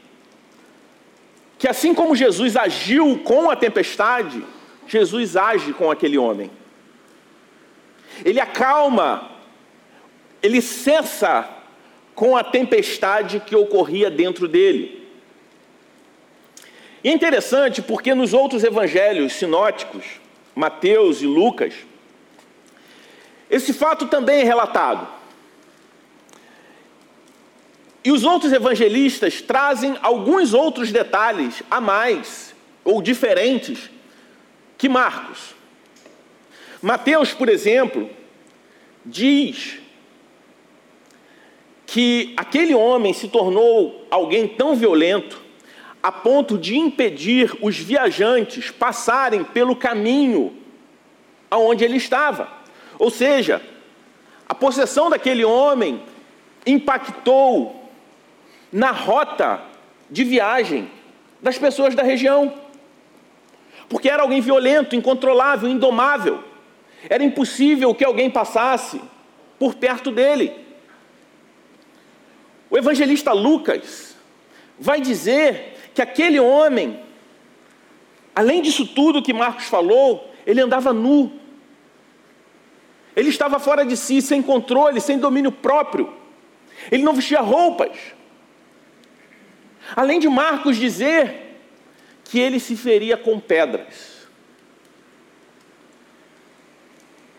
que 1.60 1.68
assim 1.68 1.94
como 1.94 2.16
Jesus 2.16 2.56
agiu 2.56 3.20
com 3.24 3.50
a 3.50 3.56
tempestade, 3.56 4.44
Jesus 4.92 5.38
age 5.38 5.72
com 5.72 5.90
aquele 5.90 6.18
homem. 6.18 6.52
Ele 8.26 8.42
acalma, 8.42 9.32
ele 10.44 10.62
cessa 10.62 11.50
com 12.14 12.36
a 12.36 12.44
tempestade 12.44 13.40
que 13.40 13.56
ocorria 13.56 14.12
dentro 14.12 14.50
dele. 14.50 15.08
E 17.02 17.08
é 17.08 17.14
interessante 17.14 17.82
porque 17.82 18.14
nos 18.14 18.34
outros 18.34 18.66
evangelhos 18.66 19.32
sinóticos, 19.32 20.04
Mateus 20.54 21.22
e 21.22 21.26
Lucas, 21.26 21.74
esse 23.50 23.72
fato 23.72 24.08
também 24.08 24.42
é 24.42 24.44
relatado. 24.44 25.08
E 28.04 28.12
os 28.12 28.26
outros 28.26 28.52
evangelistas 28.52 29.42
trazem 29.42 29.98
alguns 30.02 30.54
outros 30.54 30.92
detalhes 30.92 31.64
a 31.72 31.80
mais 31.80 32.54
ou 32.84 33.02
diferentes 33.02 33.90
que 34.82 34.90
Marcos. 34.90 35.54
Mateus, 36.82 37.36
por 37.36 37.48
exemplo, 37.48 38.10
diz 39.06 39.78
que 41.86 42.34
aquele 42.36 42.74
homem 42.74 43.14
se 43.14 43.28
tornou 43.28 44.08
alguém 44.10 44.48
tão 44.48 44.76
violento 44.76 45.40
a 46.02 46.12
ponto 46.12 46.58
de 46.58 46.76
impedir 46.76 47.56
os 47.62 47.78
viajantes 47.78 48.72
passarem 48.72 49.44
pelo 49.44 49.76
caminho 49.76 50.58
aonde 51.52 51.86
ele 51.86 51.98
estava. 51.98 52.52
Ou 52.98 53.12
seja, 53.12 53.62
a 54.50 54.56
possessão 54.56 55.12
daquele 55.12 55.46
homem 55.46 56.02
impactou 56.66 57.88
na 58.72 58.90
rota 58.90 59.62
de 60.10 60.24
viagem 60.24 60.90
das 61.40 61.60
pessoas 61.60 61.94
da 61.94 62.02
região. 62.02 62.71
Porque 63.92 64.10
era 64.10 64.24
alguém 64.24 64.40
violento, 64.40 64.96
incontrolável, 64.96 65.68
indomável. 65.68 66.42
Era 67.10 67.26
impossível 67.26 67.94
que 67.94 68.06
alguém 68.06 68.30
passasse 68.30 69.02
por 69.60 69.76
perto 69.76 70.14
dele. 70.14 70.54
O 72.70 72.78
evangelista 72.78 73.34
Lucas 73.34 74.16
vai 74.80 75.02
dizer 75.02 75.92
que 75.94 76.02
aquele 76.02 76.40
homem, 76.40 77.02
além 78.34 78.62
disso 78.62 78.88
tudo 78.88 79.22
que 79.22 79.34
Marcos 79.34 79.66
falou, 79.66 80.34
ele 80.46 80.62
andava 80.62 80.94
nu. 80.94 81.34
Ele 83.14 83.28
estava 83.28 83.60
fora 83.60 83.84
de 83.84 83.98
si, 83.98 84.22
sem 84.22 84.42
controle, 84.42 85.02
sem 85.02 85.20
domínio 85.20 85.52
próprio. 85.52 86.14
Ele 86.90 87.04
não 87.04 87.12
vestia 87.12 87.42
roupas. 87.42 87.92
Além 89.94 90.18
de 90.18 90.30
Marcos 90.30 90.78
dizer 90.78 91.51
que 92.32 92.40
ele 92.40 92.62
se 92.62 92.78
feria 92.78 93.18
com 93.18 93.38
pedras. 93.38 94.26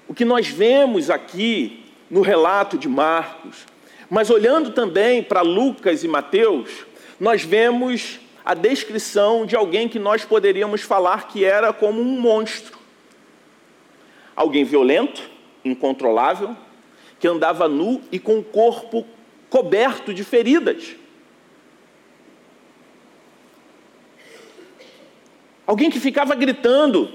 O 0.06 0.12
que 0.12 0.22
nós 0.22 0.48
vemos 0.48 1.08
aqui 1.08 1.86
no 2.10 2.20
relato 2.20 2.76
de 2.76 2.90
Marcos, 2.90 3.64
mas 4.10 4.28
olhando 4.28 4.72
também 4.72 5.22
para 5.22 5.40
Lucas 5.40 6.04
e 6.04 6.08
Mateus, 6.08 6.84
nós 7.18 7.42
vemos 7.42 8.20
a 8.44 8.52
descrição 8.52 9.46
de 9.46 9.56
alguém 9.56 9.88
que 9.88 9.98
nós 9.98 10.26
poderíamos 10.26 10.82
falar 10.82 11.28
que 11.28 11.42
era 11.42 11.72
como 11.72 11.98
um 11.98 12.20
monstro. 12.20 12.78
Alguém 14.36 14.62
violento, 14.62 15.22
incontrolável, 15.64 16.54
que 17.18 17.26
andava 17.26 17.66
nu 17.66 18.02
e 18.12 18.18
com 18.18 18.40
o 18.40 18.44
corpo 18.44 19.06
coberto 19.48 20.12
de 20.12 20.22
feridas. 20.22 20.96
Alguém 25.72 25.90
que 25.90 25.98
ficava 25.98 26.34
gritando, 26.34 27.10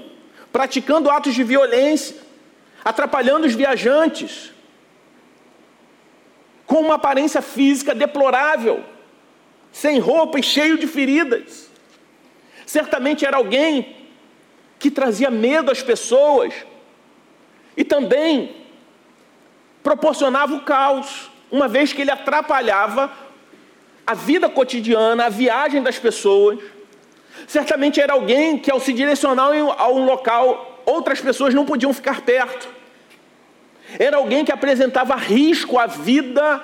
praticando 0.50 1.08
atos 1.08 1.32
de 1.32 1.44
violência, 1.44 2.16
atrapalhando 2.84 3.46
os 3.46 3.54
viajantes, 3.54 4.52
com 6.66 6.80
uma 6.80 6.96
aparência 6.96 7.40
física 7.40 7.94
deplorável 7.94 8.82
sem 9.70 10.00
roupa 10.00 10.40
e 10.40 10.42
cheio 10.42 10.76
de 10.76 10.88
feridas. 10.88 11.70
Certamente 12.66 13.24
era 13.24 13.36
alguém 13.36 13.96
que 14.76 14.90
trazia 14.90 15.30
medo 15.30 15.70
às 15.70 15.80
pessoas 15.80 16.52
e 17.76 17.84
também 17.84 18.56
proporcionava 19.84 20.56
o 20.56 20.62
caos, 20.62 21.30
uma 21.48 21.68
vez 21.68 21.92
que 21.92 22.02
ele 22.02 22.10
atrapalhava 22.10 23.12
a 24.04 24.14
vida 24.14 24.48
cotidiana, 24.48 25.26
a 25.26 25.28
viagem 25.28 25.80
das 25.80 25.96
pessoas. 25.96 26.58
Certamente 27.46 28.00
era 28.00 28.12
alguém 28.12 28.58
que, 28.58 28.70
ao 28.70 28.80
se 28.80 28.92
direcionar 28.92 29.50
a 29.78 29.88
um 29.88 30.04
local, 30.04 30.82
outras 30.84 31.20
pessoas 31.20 31.54
não 31.54 31.64
podiam 31.64 31.92
ficar 31.92 32.22
perto. 32.22 32.68
Era 33.98 34.16
alguém 34.16 34.44
que 34.44 34.52
apresentava 34.52 35.14
risco 35.14 35.78
à 35.78 35.86
vida 35.86 36.62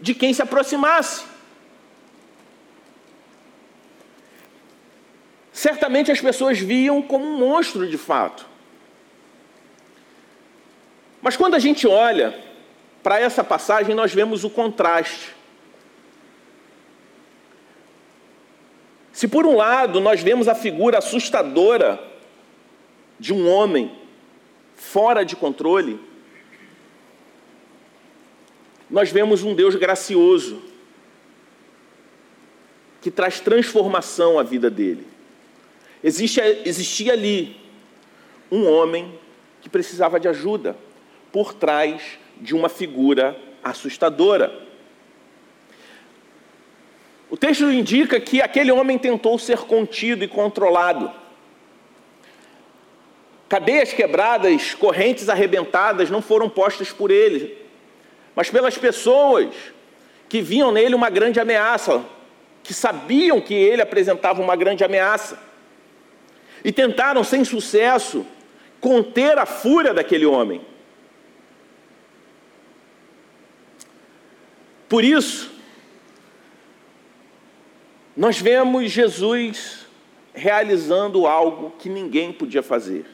de 0.00 0.14
quem 0.14 0.32
se 0.32 0.40
aproximasse. 0.42 1.32
certamente 5.52 6.10
as 6.10 6.20
pessoas 6.20 6.58
viam 6.58 7.02
como 7.02 7.24
um 7.24 7.36
monstro 7.36 7.86
de 7.88 7.98
fato. 7.98 8.44
Mas 11.20 11.36
quando 11.36 11.54
a 11.54 11.58
gente 11.58 11.86
olha 11.86 12.36
para 13.00 13.20
essa 13.20 13.44
passagem, 13.44 13.94
nós 13.94 14.12
vemos 14.12 14.42
o 14.42 14.50
contraste. 14.50 15.34
Se 19.12 19.28
por 19.28 19.46
um 19.46 19.56
lado 19.56 20.00
nós 20.00 20.22
vemos 20.22 20.48
a 20.48 20.54
figura 20.54 20.98
assustadora 20.98 22.02
de 23.18 23.32
um 23.32 23.48
homem 23.48 23.92
fora 24.74 25.24
de 25.24 25.36
controle, 25.36 26.00
nós 28.90 29.10
vemos 29.10 29.42
um 29.42 29.54
Deus 29.54 29.74
gracioso 29.74 30.62
que 33.00 33.10
traz 33.10 33.40
transformação 33.40 34.38
à 34.38 34.42
vida 34.42 34.70
dele. 34.70 35.06
Existe, 36.02 36.40
existia 36.64 37.12
ali 37.12 37.56
um 38.50 38.68
homem 38.68 39.18
que 39.60 39.68
precisava 39.68 40.18
de 40.18 40.28
ajuda 40.28 40.76
por 41.32 41.54
trás 41.54 42.18
de 42.40 42.54
uma 42.54 42.68
figura 42.68 43.36
assustadora. 43.62 44.52
Texto 47.42 47.72
indica 47.72 48.20
que 48.20 48.40
aquele 48.40 48.70
homem 48.70 48.96
tentou 48.96 49.36
ser 49.36 49.58
contido 49.58 50.22
e 50.22 50.28
controlado. 50.28 51.10
Cadeias 53.48 53.92
quebradas, 53.92 54.74
correntes 54.74 55.28
arrebentadas 55.28 56.08
não 56.08 56.22
foram 56.22 56.48
postas 56.48 56.92
por 56.92 57.10
ele, 57.10 57.58
mas 58.36 58.48
pelas 58.48 58.78
pessoas 58.78 59.48
que 60.28 60.40
viam 60.40 60.70
nele 60.70 60.94
uma 60.94 61.10
grande 61.10 61.40
ameaça, 61.40 62.04
que 62.62 62.72
sabiam 62.72 63.40
que 63.40 63.54
ele 63.54 63.82
apresentava 63.82 64.40
uma 64.40 64.54
grande 64.54 64.84
ameaça 64.84 65.36
e 66.64 66.70
tentaram, 66.70 67.24
sem 67.24 67.44
sucesso, 67.44 68.24
conter 68.80 69.36
a 69.36 69.46
fúria 69.46 69.92
daquele 69.92 70.26
homem. 70.26 70.60
Por 74.88 75.02
isso, 75.02 75.51
nós 78.16 78.38
vemos 78.38 78.90
Jesus 78.90 79.86
realizando 80.34 81.26
algo 81.26 81.72
que 81.78 81.88
ninguém 81.88 82.32
podia 82.32 82.62
fazer. 82.62 83.06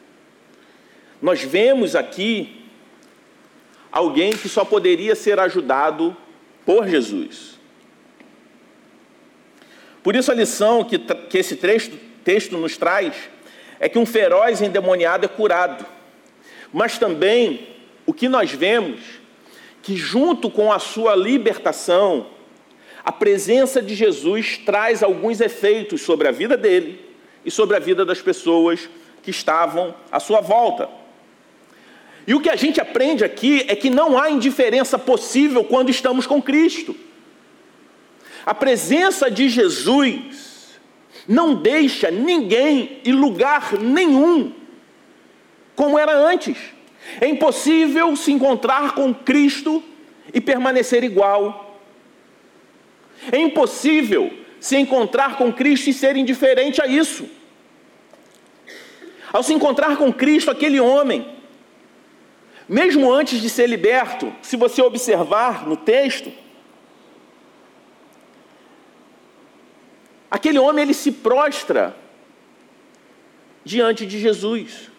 Nós 1.21 1.43
vemos 1.43 1.97
aqui 1.97 2.65
alguém 3.91 4.37
que 4.37 4.49
só 4.49 4.65
poderia 4.65 5.15
ser 5.15 5.39
ajudado 5.39 6.17
por 6.65 6.87
Jesus. 6.87 7.59
Por 10.03 10.15
isso, 10.15 10.31
a 10.31 10.35
lição 10.35 10.85
que, 10.85 10.99
que 10.99 11.39
esse 11.39 11.57
texto, 11.57 11.99
texto 12.25 12.57
nos 12.57 12.77
traz 12.77 13.15
é 13.81 13.89
que 13.89 13.99
um 13.99 14.07
feroz 14.07 14.63
endemoniado 14.63 15.25
é 15.25 15.29
curado. 15.29 15.85
Mas 16.73 16.99
também 16.99 17.69
o 18.07 18.13
que 18.13 18.29
nós 18.29 18.51
vemos 18.53 19.01
que 19.83 19.97
junto 19.97 20.51
com 20.51 20.73
a 20.73 20.79
sua 20.79 21.17
libertação, 21.17 22.27
a 23.09 23.13
presença 23.13 23.81
de 23.81 23.95
Jesus 23.95 24.59
traz 24.59 25.03
alguns 25.03 25.41
efeitos 25.41 26.03
sobre 26.03 26.29
a 26.29 26.31
vida 26.31 26.59
dele 26.59 27.01
e 27.43 27.51
sobre 27.51 27.75
a 27.75 27.79
vida 27.79 28.05
das 28.05 28.21
pessoas 28.21 28.87
que 29.23 29.31
estavam 29.31 29.95
à 30.13 30.21
sua 30.21 30.43
volta. 30.43 30.91
E 32.27 32.35
o 32.35 32.41
que 32.43 32.51
a 32.51 32.55
gente 32.55 32.83
aprende 32.83 33.25
aqui 33.25 33.65
é 33.67 33.75
que 33.75 33.89
não 33.89 34.19
há 34.19 34.29
indiferença 34.29 34.99
possível 34.99 35.65
quando 35.65 35.89
estamos 35.89 36.27
com 36.27 36.43
Cristo. 36.43 36.95
A 38.45 38.53
presença 38.53 39.31
de 39.31 39.49
Jesus 39.49 40.79
não 41.27 41.55
deixa 41.55 42.11
ninguém 42.11 43.01
e 43.07 43.11
lugar 43.11 43.73
nenhum 43.81 44.53
como 45.75 45.99
era 45.99 46.15
antes. 46.15 46.59
É 47.23 47.27
impossível 47.27 48.15
se 48.17 48.33
encontrar 48.33 48.95
com 48.95 49.15
Cristo 49.15 49.83
e 50.35 50.43
permanecer 50.43 51.03
igual. 51.03 51.68
É 53.31 53.39
impossível 53.39 54.33
se 54.61 54.77
encontrar 54.77 55.37
com 55.37 55.53
Cristo 55.53 55.91
e 55.91 55.93
ser 55.93 56.17
indiferente 56.17 56.83
a 56.83 56.87
isso. 56.87 57.29
Ao 59.33 59.43
se 59.43 59.53
encontrar 59.53 59.97
com 59.97 60.13
Cristo, 60.13 60.51
aquele 60.51 60.81
homem, 60.81 61.29
mesmo 62.69 63.13
antes 63.13 63.41
de 63.41 63.51
ser 63.51 63.67
liberto, 63.69 64.33
se 64.43 64.57
você 64.57 64.81
observar 64.83 65.67
no 65.67 65.77
texto, 65.77 66.33
Aquele 70.31 70.59
homem 70.59 70.83
ele 70.83 70.95
se 70.95 71.11
prostra 71.11 71.97
diante 73.65 74.07
de 74.07 74.19
Jesus, 74.19 74.91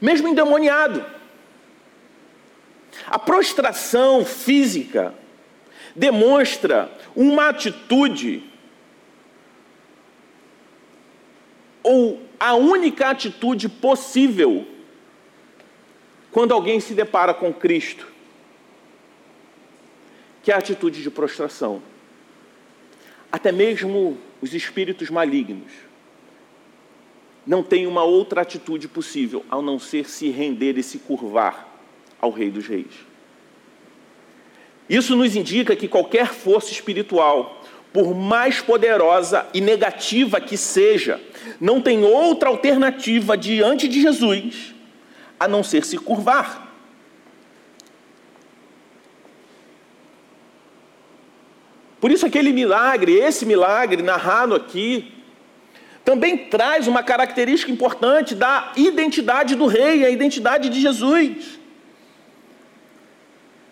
mesmo 0.00 0.28
endemoniado. 0.28 1.04
A 3.06 3.18
prostração 3.18 4.24
física 4.24 5.14
demonstra 5.98 6.90
uma 7.14 7.48
atitude 7.48 8.44
ou 11.82 12.22
a 12.38 12.54
única 12.54 13.08
atitude 13.08 13.68
possível 13.68 14.66
quando 16.30 16.54
alguém 16.54 16.78
se 16.78 16.94
depara 16.94 17.34
com 17.34 17.52
Cristo, 17.52 18.06
que 20.42 20.52
é 20.52 20.54
a 20.54 20.58
atitude 20.58 21.02
de 21.02 21.10
prostração. 21.10 21.82
Até 23.32 23.50
mesmo 23.50 24.16
os 24.40 24.54
espíritos 24.54 25.10
malignos 25.10 25.72
não 27.44 27.62
têm 27.62 27.86
uma 27.86 28.04
outra 28.04 28.42
atitude 28.42 28.86
possível 28.86 29.44
ao 29.48 29.62
não 29.62 29.78
ser 29.78 30.08
se 30.08 30.28
render 30.28 30.78
e 30.78 30.82
se 30.82 30.98
curvar 30.98 31.66
ao 32.20 32.30
Rei 32.30 32.50
dos 32.50 32.66
Reis. 32.68 33.07
Isso 34.88 35.14
nos 35.14 35.36
indica 35.36 35.76
que 35.76 35.86
qualquer 35.86 36.28
força 36.28 36.72
espiritual, 36.72 37.62
por 37.92 38.14
mais 38.14 38.60
poderosa 38.60 39.46
e 39.52 39.60
negativa 39.60 40.40
que 40.40 40.56
seja, 40.56 41.20
não 41.60 41.80
tem 41.80 42.04
outra 42.04 42.48
alternativa 42.48 43.36
diante 43.36 43.86
de 43.86 44.00
Jesus 44.00 44.74
a 45.38 45.46
não 45.46 45.62
ser 45.62 45.84
se 45.84 45.96
curvar. 45.98 46.66
Por 52.00 52.10
isso, 52.10 52.26
aquele 52.26 52.52
milagre, 52.52 53.12
esse 53.12 53.44
milagre 53.44 54.02
narrado 54.02 54.54
aqui, 54.54 55.12
também 56.04 56.38
traz 56.38 56.86
uma 56.86 57.02
característica 57.02 57.70
importante 57.70 58.34
da 58.34 58.72
identidade 58.76 59.54
do 59.54 59.66
rei, 59.66 60.04
a 60.04 60.10
identidade 60.10 60.68
de 60.68 60.80
Jesus. 60.80 61.57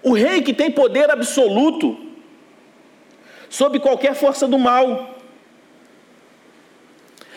O 0.07 0.13
rei 0.13 0.41
que 0.41 0.55
tem 0.55 0.71
poder 0.71 1.11
absoluto 1.11 1.99
sobre 3.51 3.81
qualquer 3.81 4.15
força 4.15 4.47
do 4.47 4.57
mal. 4.57 5.19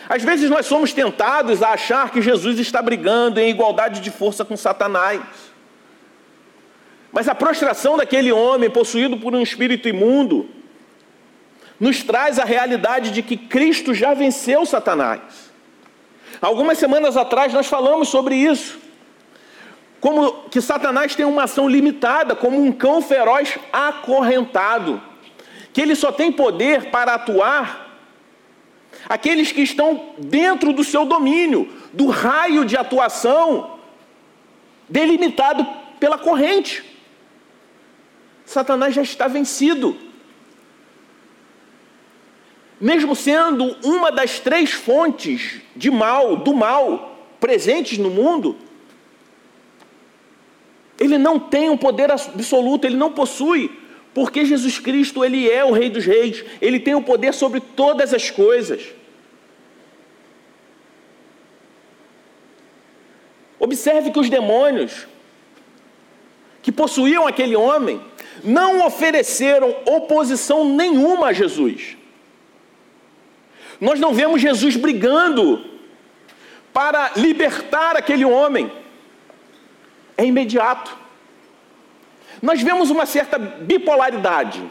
Às 0.08 0.22
vezes 0.22 0.48
nós 0.48 0.66
somos 0.66 0.92
tentados 0.92 1.64
a 1.64 1.70
achar 1.70 2.12
que 2.12 2.22
Jesus 2.22 2.60
está 2.60 2.80
brigando 2.80 3.40
em 3.40 3.50
igualdade 3.50 4.00
de 4.00 4.08
força 4.12 4.44
com 4.44 4.56
Satanás. 4.56 5.20
Mas 7.10 7.26
a 7.26 7.34
prostração 7.34 7.96
daquele 7.96 8.30
homem 8.30 8.70
possuído 8.70 9.16
por 9.16 9.34
um 9.34 9.42
espírito 9.42 9.88
imundo 9.88 10.48
nos 11.80 12.04
traz 12.04 12.38
a 12.38 12.44
realidade 12.44 13.10
de 13.10 13.20
que 13.20 13.36
Cristo 13.36 13.92
já 13.92 14.14
venceu 14.14 14.64
Satanás. 14.64 15.22
Algumas 16.40 16.78
semanas 16.78 17.16
atrás 17.16 17.52
nós 17.52 17.66
falamos 17.66 18.10
sobre 18.10 18.36
isso. 18.36 18.78
Como 20.00 20.44
que 20.50 20.60
Satanás 20.60 21.14
tem 21.14 21.26
uma 21.26 21.44
ação 21.44 21.68
limitada, 21.68 22.34
como 22.34 22.60
um 22.60 22.72
cão 22.72 23.02
feroz 23.02 23.58
acorrentado, 23.72 25.00
que 25.72 25.80
ele 25.80 25.94
só 25.94 26.10
tem 26.10 26.32
poder 26.32 26.90
para 26.90 27.14
atuar 27.14 27.88
aqueles 29.08 29.52
que 29.52 29.60
estão 29.60 30.14
dentro 30.18 30.72
do 30.72 30.82
seu 30.82 31.04
domínio, 31.04 31.70
do 31.92 32.06
raio 32.06 32.64
de 32.64 32.76
atuação 32.76 33.78
delimitado 34.88 35.66
pela 35.98 36.18
corrente. 36.18 36.82
Satanás 38.44 38.94
já 38.94 39.02
está 39.02 39.28
vencido 39.28 39.96
mesmo 42.80 43.14
sendo 43.14 43.76
uma 43.84 44.10
das 44.10 44.40
três 44.40 44.72
fontes 44.72 45.60
de 45.76 45.90
mal, 45.90 46.36
do 46.36 46.54
mal, 46.54 47.28
presentes 47.38 47.98
no 47.98 48.08
mundo, 48.08 48.56
ele 51.00 51.16
não 51.16 51.40
tem 51.40 51.70
um 51.70 51.78
poder 51.78 52.12
absoluto, 52.12 52.84
ele 52.84 52.96
não 52.96 53.10
possui, 53.10 53.70
porque 54.12 54.44
Jesus 54.44 54.78
Cristo, 54.78 55.24
ele 55.24 55.50
é 55.50 55.64
o 55.64 55.72
Rei 55.72 55.88
dos 55.88 56.04
Reis, 56.04 56.44
ele 56.60 56.78
tem 56.78 56.94
o 56.94 57.00
poder 57.02 57.32
sobre 57.32 57.58
todas 57.58 58.12
as 58.12 58.30
coisas. 58.30 58.82
Observe 63.58 64.10
que 64.10 64.18
os 64.18 64.28
demônios 64.28 65.06
que 66.62 66.70
possuíam 66.70 67.26
aquele 67.26 67.56
homem 67.56 68.00
não 68.44 68.86
ofereceram 68.86 69.74
oposição 69.86 70.64
nenhuma 70.64 71.28
a 71.28 71.32
Jesus. 71.32 71.96
Nós 73.80 73.98
não 73.98 74.12
vemos 74.12 74.42
Jesus 74.42 74.76
brigando 74.76 75.64
para 76.72 77.12
libertar 77.16 77.96
aquele 77.96 78.24
homem. 78.24 78.70
É 80.20 80.26
imediato. 80.26 80.94
Nós 82.42 82.60
vemos 82.60 82.90
uma 82.90 83.06
certa 83.06 83.38
bipolaridade. 83.38 84.62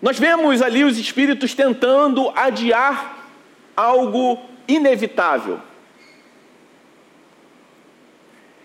Nós 0.00 0.18
vemos 0.18 0.62
ali 0.62 0.82
os 0.82 0.96
espíritos 0.96 1.52
tentando 1.54 2.30
adiar 2.34 3.28
algo 3.76 4.38
inevitável. 4.66 5.60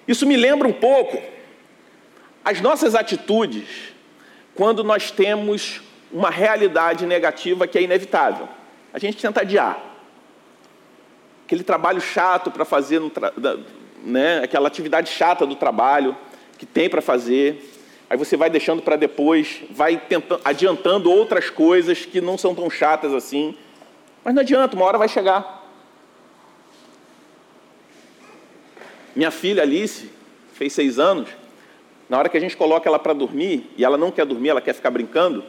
Isso 0.07 0.25
me 0.25 0.37
lembra 0.37 0.65
um 0.65 0.73
pouco 0.73 1.21
as 2.45 2.61
nossas 2.61 2.95
atitudes 2.95 3.67
quando 4.55 4.81
nós 4.81 5.11
temos 5.11 5.81
uma 6.09 6.29
realidade 6.29 7.05
negativa 7.05 7.67
que 7.67 7.77
é 7.77 7.81
inevitável. 7.81 8.47
A 8.93 8.99
gente 8.99 9.17
tenta 9.17 9.41
adiar. 9.41 9.77
Aquele 11.45 11.65
trabalho 11.65 11.99
chato 11.99 12.49
para 12.49 12.63
fazer, 12.63 13.01
né, 14.03 14.41
aquela 14.43 14.67
atividade 14.67 15.09
chata 15.09 15.45
do 15.45 15.55
trabalho 15.55 16.15
que 16.57 16.65
tem 16.65 16.89
para 16.89 17.01
fazer, 17.01 17.71
aí 18.09 18.17
você 18.17 18.35
vai 18.35 18.49
deixando 18.49 18.81
para 18.81 18.95
depois, 18.95 19.61
vai 19.71 19.97
tentando, 19.97 20.41
adiantando 20.43 21.09
outras 21.09 21.49
coisas 21.49 22.05
que 22.05 22.19
não 22.19 22.37
são 22.37 22.53
tão 22.53 22.69
chatas 22.69 23.13
assim, 23.13 23.57
mas 24.23 24.33
não 24.35 24.41
adianta, 24.41 24.75
uma 24.75 24.85
hora 24.85 24.97
vai 24.97 25.07
chegar. 25.07 25.63
Minha 29.15 29.31
filha 29.31 29.63
Alice 29.63 30.09
fez 30.53 30.73
seis 30.73 30.97
anos. 30.97 31.29
Na 32.09 32.17
hora 32.17 32.29
que 32.29 32.37
a 32.37 32.39
gente 32.39 32.57
coloca 32.57 32.87
ela 32.87 32.99
para 32.99 33.13
dormir 33.13 33.71
e 33.77 33.83
ela 33.83 33.97
não 33.97 34.11
quer 34.11 34.25
dormir, 34.25 34.49
ela 34.49 34.61
quer 34.61 34.73
ficar 34.73 34.91
brincando, 34.91 35.43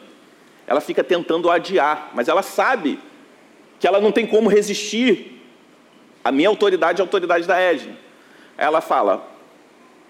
ela 0.66 0.80
fica 0.80 1.02
tentando 1.02 1.50
adiar, 1.50 2.10
mas 2.14 2.28
ela 2.28 2.42
sabe 2.42 2.98
que 3.78 3.86
ela 3.86 4.00
não 4.00 4.12
tem 4.12 4.26
como 4.26 4.48
resistir 4.48 5.42
à 6.22 6.32
minha 6.32 6.48
autoridade 6.48 7.00
e 7.00 7.02
à 7.02 7.04
autoridade 7.04 7.46
da 7.46 7.58
Edna. 7.58 8.03
Ela 8.56 8.80
fala: 8.80 9.26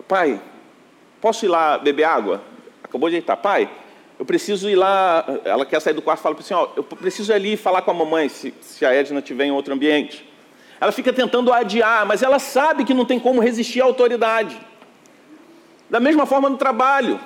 Pai, 0.06 0.40
posso 1.20 1.44
ir 1.44 1.48
lá 1.48 1.78
beber 1.78 2.04
água? 2.04 2.42
Acabou 2.82 3.08
de 3.08 3.16
deitar. 3.16 3.36
Pai, 3.36 3.68
eu 4.18 4.24
preciso 4.24 4.68
ir 4.68 4.76
lá. 4.76 5.24
Ela 5.44 5.66
quer 5.66 5.80
sair 5.80 5.94
do 5.94 6.02
quarto 6.02 6.20
e 6.20 6.22
fala 6.22 6.36
assim: 6.38 6.54
ó, 6.54 6.68
Eu 6.76 6.82
preciso 6.84 7.32
ir 7.32 7.34
ali 7.34 7.56
falar 7.56 7.82
com 7.82 7.90
a 7.90 7.94
mamãe 7.94 8.28
se, 8.28 8.54
se 8.60 8.84
a 8.84 8.94
Edna 8.94 9.20
estiver 9.20 9.44
em 9.44 9.52
outro 9.52 9.74
ambiente. 9.74 10.28
Ela 10.80 10.92
fica 10.92 11.12
tentando 11.12 11.52
adiar, 11.52 12.04
mas 12.04 12.22
ela 12.22 12.38
sabe 12.38 12.84
que 12.84 12.92
não 12.92 13.04
tem 13.04 13.18
como 13.18 13.40
resistir 13.40 13.80
à 13.80 13.84
autoridade. 13.84 14.60
Da 15.88 16.00
mesma 16.00 16.26
forma 16.26 16.48
no 16.48 16.56
trabalho. 16.56 17.20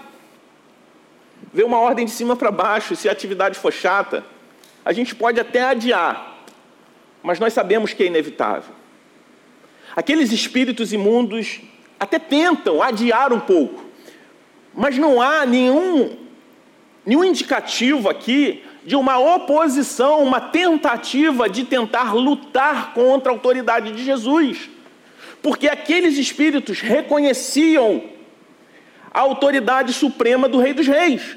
Vê 1.52 1.64
uma 1.64 1.78
ordem 1.78 2.04
de 2.04 2.10
cima 2.10 2.36
para 2.36 2.50
baixo, 2.50 2.94
se 2.94 3.08
a 3.08 3.12
atividade 3.12 3.58
for 3.58 3.72
chata, 3.72 4.22
a 4.84 4.92
gente 4.92 5.14
pode 5.14 5.40
até 5.40 5.62
adiar, 5.62 6.38
mas 7.22 7.38
nós 7.40 7.52
sabemos 7.52 7.92
que 7.92 8.02
é 8.02 8.06
inevitável. 8.06 8.77
Aqueles 9.98 10.30
espíritos 10.30 10.92
imundos 10.92 11.60
até 11.98 12.20
tentam 12.20 12.80
adiar 12.80 13.32
um 13.32 13.40
pouco, 13.40 13.84
mas 14.72 14.96
não 14.96 15.20
há 15.20 15.44
nenhum, 15.44 16.16
nenhum 17.04 17.24
indicativo 17.24 18.08
aqui 18.08 18.62
de 18.84 18.94
uma 18.94 19.18
oposição, 19.18 20.22
uma 20.22 20.40
tentativa 20.40 21.48
de 21.48 21.64
tentar 21.64 22.14
lutar 22.14 22.94
contra 22.94 23.32
a 23.32 23.34
autoridade 23.34 23.90
de 23.90 24.04
Jesus. 24.04 24.70
Porque 25.42 25.68
aqueles 25.68 26.16
espíritos 26.16 26.78
reconheciam 26.80 28.04
a 29.10 29.18
autoridade 29.18 29.92
suprema 29.92 30.48
do 30.48 30.60
Rei 30.60 30.74
dos 30.74 30.86
Reis. 30.86 31.36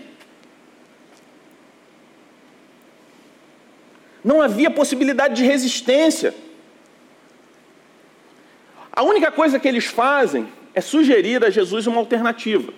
Não 4.24 4.40
havia 4.40 4.70
possibilidade 4.70 5.34
de 5.34 5.44
resistência. 5.44 6.51
A 8.92 9.04
única 9.04 9.32
coisa 9.32 9.60
que 9.60 9.68
eles 9.68 9.86
fazem 9.86 10.52
é 10.74 10.82
sugerir 10.82 11.44
a 11.44 11.50
Jesus 11.50 11.88
uma 11.88 11.98
alternativa. 11.98 12.74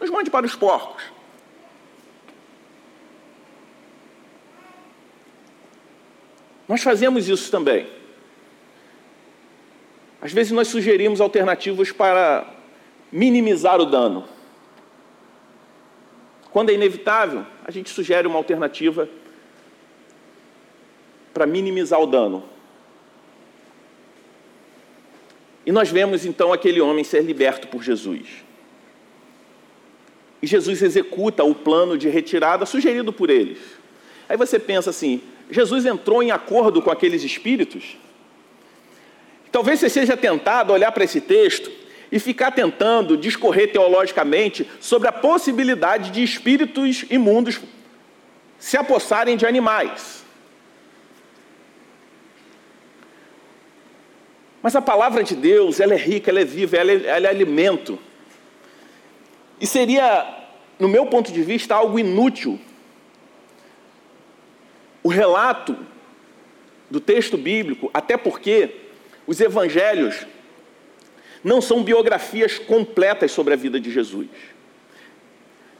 Nos 0.00 0.10
mande 0.10 0.30
para 0.30 0.46
os 0.46 0.54
porcos. 0.54 1.02
Nós 6.68 6.82
fazemos 6.82 7.28
isso 7.28 7.50
também. 7.50 7.88
Às 10.20 10.32
vezes 10.32 10.52
nós 10.52 10.68
sugerimos 10.68 11.20
alternativas 11.20 11.90
para 11.90 12.46
minimizar 13.10 13.80
o 13.80 13.86
dano. 13.86 14.24
Quando 16.50 16.70
é 16.70 16.74
inevitável, 16.74 17.46
a 17.64 17.70
gente 17.70 17.90
sugere 17.90 18.26
uma 18.26 18.36
alternativa 18.36 19.08
para 21.32 21.46
minimizar 21.46 22.00
o 22.00 22.06
dano. 22.06 22.57
E 25.68 25.70
nós 25.70 25.90
vemos 25.90 26.24
então 26.24 26.50
aquele 26.50 26.80
homem 26.80 27.04
ser 27.04 27.22
liberto 27.22 27.68
por 27.68 27.82
Jesus. 27.82 28.26
E 30.40 30.46
Jesus 30.46 30.80
executa 30.80 31.44
o 31.44 31.54
plano 31.54 31.98
de 31.98 32.08
retirada 32.08 32.64
sugerido 32.64 33.12
por 33.12 33.28
eles. 33.28 33.58
Aí 34.30 34.34
você 34.34 34.58
pensa 34.58 34.88
assim: 34.88 35.20
Jesus 35.50 35.84
entrou 35.84 36.22
em 36.22 36.30
acordo 36.30 36.80
com 36.80 36.90
aqueles 36.90 37.22
espíritos? 37.22 37.98
Talvez 39.52 39.78
você 39.78 39.90
seja 39.90 40.16
tentado 40.16 40.72
olhar 40.72 40.90
para 40.90 41.04
esse 41.04 41.20
texto 41.20 41.70
e 42.10 42.18
ficar 42.18 42.52
tentando 42.52 43.14
discorrer 43.14 43.70
teologicamente 43.70 44.66
sobre 44.80 45.06
a 45.06 45.12
possibilidade 45.12 46.10
de 46.12 46.22
espíritos 46.22 47.04
imundos 47.10 47.60
se 48.58 48.78
apossarem 48.78 49.36
de 49.36 49.44
animais. 49.44 50.24
Mas 54.68 54.76
a 54.76 54.82
palavra 54.82 55.24
de 55.24 55.34
Deus, 55.34 55.80
ela 55.80 55.94
é 55.94 55.96
rica, 55.96 56.30
ela 56.30 56.40
é 56.40 56.44
viva, 56.44 56.76
ela 56.76 56.92
é, 56.92 57.06
ela 57.06 57.26
é 57.26 57.30
alimento. 57.30 57.98
E 59.58 59.66
seria, 59.66 60.46
no 60.78 60.86
meu 60.86 61.06
ponto 61.06 61.32
de 61.32 61.42
vista, 61.42 61.74
algo 61.74 61.98
inútil 61.98 62.60
o 65.02 65.08
relato 65.08 65.74
do 66.90 67.00
texto 67.00 67.38
bíblico, 67.38 67.90
até 67.94 68.18
porque 68.18 68.76
os 69.26 69.40
evangelhos 69.40 70.26
não 71.42 71.62
são 71.62 71.82
biografias 71.82 72.58
completas 72.58 73.32
sobre 73.32 73.54
a 73.54 73.56
vida 73.56 73.80
de 73.80 73.90
Jesus, 73.90 74.28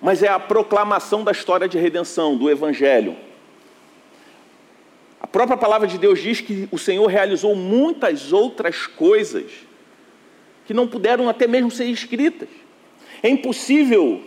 mas 0.00 0.22
é 0.22 0.28
a 0.28 0.40
proclamação 0.40 1.22
da 1.22 1.32
história 1.32 1.68
de 1.68 1.76
redenção, 1.76 2.38
do 2.38 2.48
evangelho. 2.48 3.18
Própria 5.38 5.56
palavra 5.56 5.86
de 5.86 5.98
Deus 5.98 6.20
diz 6.20 6.40
que 6.40 6.68
o 6.72 6.76
Senhor 6.76 7.06
realizou 7.06 7.54
muitas 7.54 8.32
outras 8.32 8.88
coisas 8.88 9.44
que 10.66 10.74
não 10.74 10.88
puderam 10.88 11.28
até 11.28 11.46
mesmo 11.46 11.70
ser 11.70 11.84
escritas. 11.84 12.48
É 13.22 13.28
impossível 13.28 14.20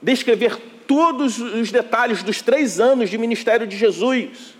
descrever 0.00 0.56
todos 0.86 1.40
os 1.40 1.72
detalhes 1.72 2.22
dos 2.22 2.40
três 2.40 2.78
anos 2.78 3.10
de 3.10 3.18
ministério 3.18 3.66
de 3.66 3.76
Jesus. 3.76 4.54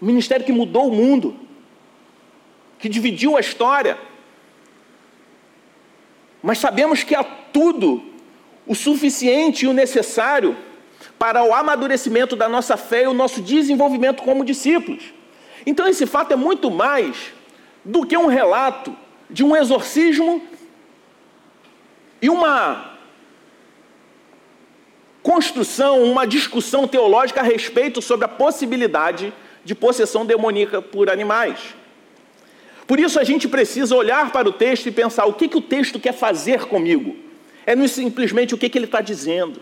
Um 0.00 0.06
ministério 0.06 0.46
que 0.46 0.52
mudou 0.52 0.86
o 0.86 0.94
mundo, 0.94 1.36
que 2.78 2.88
dividiu 2.88 3.36
a 3.36 3.40
história. 3.40 3.98
Mas 6.40 6.58
sabemos 6.58 7.02
que 7.02 7.16
há 7.16 7.24
tudo 7.24 8.00
o 8.64 8.76
suficiente 8.76 9.64
e 9.64 9.68
o 9.68 9.72
necessário 9.72 10.56
para 11.18 11.42
o 11.42 11.54
amadurecimento 11.54 12.36
da 12.36 12.48
nossa 12.48 12.76
fé 12.76 13.04
e 13.04 13.06
o 13.06 13.14
nosso 13.14 13.40
desenvolvimento 13.40 14.22
como 14.22 14.44
discípulos. 14.44 15.02
Então, 15.64 15.88
esse 15.88 16.06
fato 16.06 16.32
é 16.32 16.36
muito 16.36 16.70
mais 16.70 17.32
do 17.84 18.06
que 18.06 18.16
um 18.16 18.26
relato 18.26 18.94
de 19.28 19.42
um 19.44 19.56
exorcismo 19.56 20.42
e 22.20 22.28
uma 22.28 22.96
construção, 25.22 26.04
uma 26.04 26.26
discussão 26.26 26.86
teológica 26.86 27.40
a 27.40 27.44
respeito 27.44 28.00
sobre 28.00 28.26
a 28.26 28.28
possibilidade 28.28 29.32
de 29.64 29.74
possessão 29.74 30.24
demoníaca 30.24 30.80
por 30.80 31.10
animais. 31.10 31.74
Por 32.86 33.00
isso 33.00 33.18
a 33.18 33.24
gente 33.24 33.48
precisa 33.48 33.96
olhar 33.96 34.30
para 34.30 34.48
o 34.48 34.52
texto 34.52 34.86
e 34.86 34.92
pensar 34.92 35.26
o 35.26 35.32
que, 35.32 35.48
que 35.48 35.56
o 35.56 35.60
texto 35.60 35.98
quer 35.98 36.12
fazer 36.12 36.66
comigo. 36.66 37.16
É 37.66 37.74
não 37.74 37.88
simplesmente 37.88 38.54
o 38.54 38.58
que, 38.58 38.68
que 38.68 38.78
ele 38.78 38.84
está 38.84 39.00
dizendo. 39.00 39.60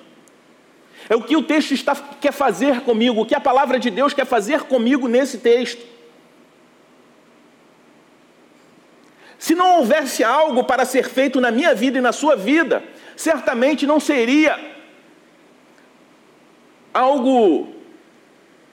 É 1.09 1.15
o 1.15 1.23
que 1.23 1.37
o 1.37 1.43
texto 1.43 1.73
está, 1.73 1.95
quer 1.95 2.33
fazer 2.33 2.81
comigo, 2.81 3.21
o 3.21 3.27
que 3.27 3.35
a 3.35 3.41
palavra 3.41 3.79
de 3.79 3.91
Deus 3.91 4.15
quer 4.15 4.25
fazer 4.25 4.63
comigo 4.63 5.07
nesse 5.07 5.39
texto. 5.39 5.85
Se 9.39 9.55
não 9.55 9.79
houvesse 9.79 10.25
algo 10.25 10.65
para 10.65 10.87
ser 10.87 11.09
feito 11.09 11.41
na 11.41 11.51
minha 11.51 11.75
vida 11.75 11.99
e 11.99 12.01
na 12.01 12.13
sua 12.13 12.35
vida, 12.35 12.83
certamente 13.15 13.87
não 13.87 14.01
seria 14.01 14.59
algo 16.95 17.75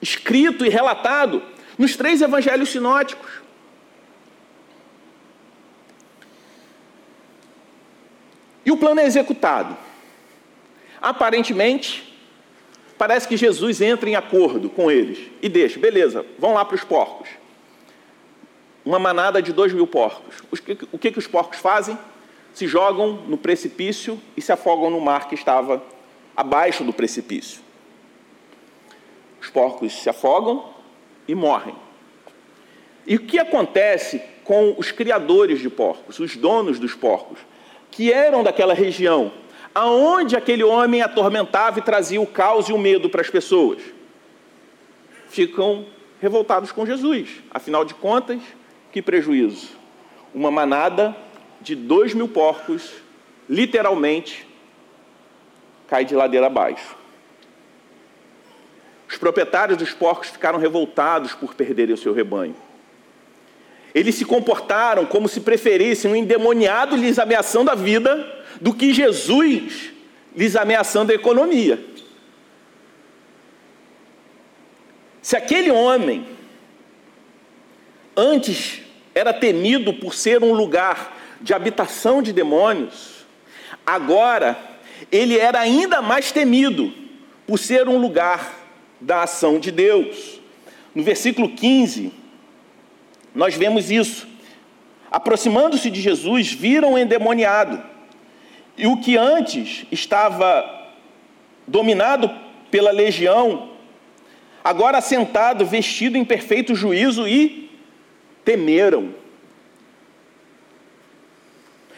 escrito 0.00 0.64
e 0.64 0.68
relatado 0.68 1.42
nos 1.76 1.96
três 1.96 2.22
evangelhos 2.22 2.70
sinóticos. 2.70 3.42
E 8.64 8.70
o 8.70 8.76
plano 8.76 9.00
é 9.00 9.04
executado. 9.04 9.76
Aparentemente, 11.00 12.11
parece 13.02 13.26
que 13.26 13.36
Jesus 13.36 13.80
entra 13.80 14.08
em 14.08 14.14
acordo 14.14 14.70
com 14.70 14.88
eles 14.88 15.18
e 15.42 15.48
deixa, 15.48 15.76
beleza, 15.76 16.24
vão 16.38 16.54
lá 16.54 16.64
para 16.64 16.76
os 16.76 16.84
porcos. 16.84 17.28
Uma 18.84 19.00
manada 19.00 19.42
de 19.42 19.52
dois 19.52 19.72
mil 19.72 19.88
porcos. 19.88 20.36
O 20.92 20.96
que, 20.96 21.10
que 21.10 21.18
os 21.18 21.26
porcos 21.26 21.58
fazem? 21.58 21.98
Se 22.54 22.68
jogam 22.68 23.14
no 23.26 23.36
precipício 23.36 24.20
e 24.36 24.40
se 24.40 24.52
afogam 24.52 24.88
no 24.88 25.00
mar 25.00 25.28
que 25.28 25.34
estava 25.34 25.82
abaixo 26.36 26.84
do 26.84 26.92
precipício. 26.92 27.60
Os 29.40 29.50
porcos 29.50 29.94
se 29.94 30.08
afogam 30.08 30.64
e 31.26 31.34
morrem. 31.34 31.74
E 33.04 33.16
o 33.16 33.26
que 33.26 33.40
acontece 33.40 34.22
com 34.44 34.76
os 34.78 34.92
criadores 34.92 35.58
de 35.58 35.68
porcos, 35.68 36.20
os 36.20 36.36
donos 36.36 36.78
dos 36.78 36.94
porcos, 36.94 37.40
que 37.90 38.12
eram 38.12 38.44
daquela 38.44 38.74
região? 38.74 39.32
Aonde 39.74 40.36
aquele 40.36 40.62
homem 40.62 41.02
atormentava 41.02 41.78
e 41.78 41.82
trazia 41.82 42.20
o 42.20 42.26
caos 42.26 42.68
e 42.68 42.72
o 42.72 42.78
medo 42.78 43.08
para 43.08 43.20
as 43.20 43.30
pessoas. 43.30 43.80
Ficam 45.28 45.86
revoltados 46.20 46.70
com 46.70 46.84
Jesus. 46.84 47.42
Afinal 47.50 47.84
de 47.84 47.94
contas, 47.94 48.40
que 48.92 49.00
prejuízo? 49.00 49.70
Uma 50.34 50.50
manada 50.50 51.16
de 51.60 51.74
dois 51.74 52.12
mil 52.12 52.28
porcos, 52.28 52.92
literalmente, 53.48 54.46
cai 55.88 56.04
de 56.04 56.14
ladeira 56.14 56.46
abaixo. 56.46 56.96
Os 59.08 59.16
proprietários 59.16 59.76
dos 59.78 59.92
porcos 59.92 60.30
ficaram 60.30 60.58
revoltados 60.58 61.34
por 61.34 61.54
perderem 61.54 61.94
o 61.94 61.98
seu 61.98 62.14
rebanho. 62.14 62.56
Eles 63.94 64.14
se 64.14 64.24
comportaram 64.24 65.04
como 65.04 65.28
se 65.28 65.40
preferissem 65.40 66.10
um 66.10 66.16
endemoniado 66.16 66.96
lhes 66.96 67.18
ameaçando 67.18 67.70
a 67.70 67.74
vida 67.74 68.41
do 68.60 68.72
que 68.74 68.92
Jesus 68.92 69.92
lhes 70.34 70.56
ameaçando 70.56 71.12
a 71.12 71.14
economia. 71.14 71.82
Se 75.20 75.36
aquele 75.36 75.70
homem 75.70 76.26
antes 78.16 78.82
era 79.14 79.32
temido 79.32 79.94
por 79.94 80.14
ser 80.14 80.42
um 80.42 80.52
lugar 80.52 81.16
de 81.40 81.54
habitação 81.54 82.22
de 82.22 82.32
demônios, 82.32 83.24
agora 83.86 84.58
ele 85.10 85.38
era 85.38 85.60
ainda 85.60 86.00
mais 86.00 86.32
temido 86.32 86.92
por 87.46 87.58
ser 87.58 87.88
um 87.88 87.98
lugar 87.98 88.54
da 89.00 89.22
ação 89.22 89.58
de 89.58 89.70
Deus. 89.70 90.40
No 90.94 91.02
versículo 91.02 91.50
15, 91.50 92.12
nós 93.34 93.54
vemos 93.54 93.90
isso. 93.90 94.26
Aproximando-se 95.10 95.90
de 95.90 96.00
Jesus, 96.00 96.52
viram 96.52 96.94
o 96.94 96.98
endemoniado. 96.98 97.82
E 98.82 98.86
o 98.88 98.96
que 98.96 99.16
antes 99.16 99.86
estava 99.92 100.90
dominado 101.68 102.28
pela 102.68 102.90
legião, 102.90 103.70
agora 104.64 105.00
sentado, 105.00 105.64
vestido 105.64 106.18
em 106.18 106.24
perfeito 106.24 106.74
juízo 106.74 107.28
e 107.28 107.70
temeram. 108.44 109.14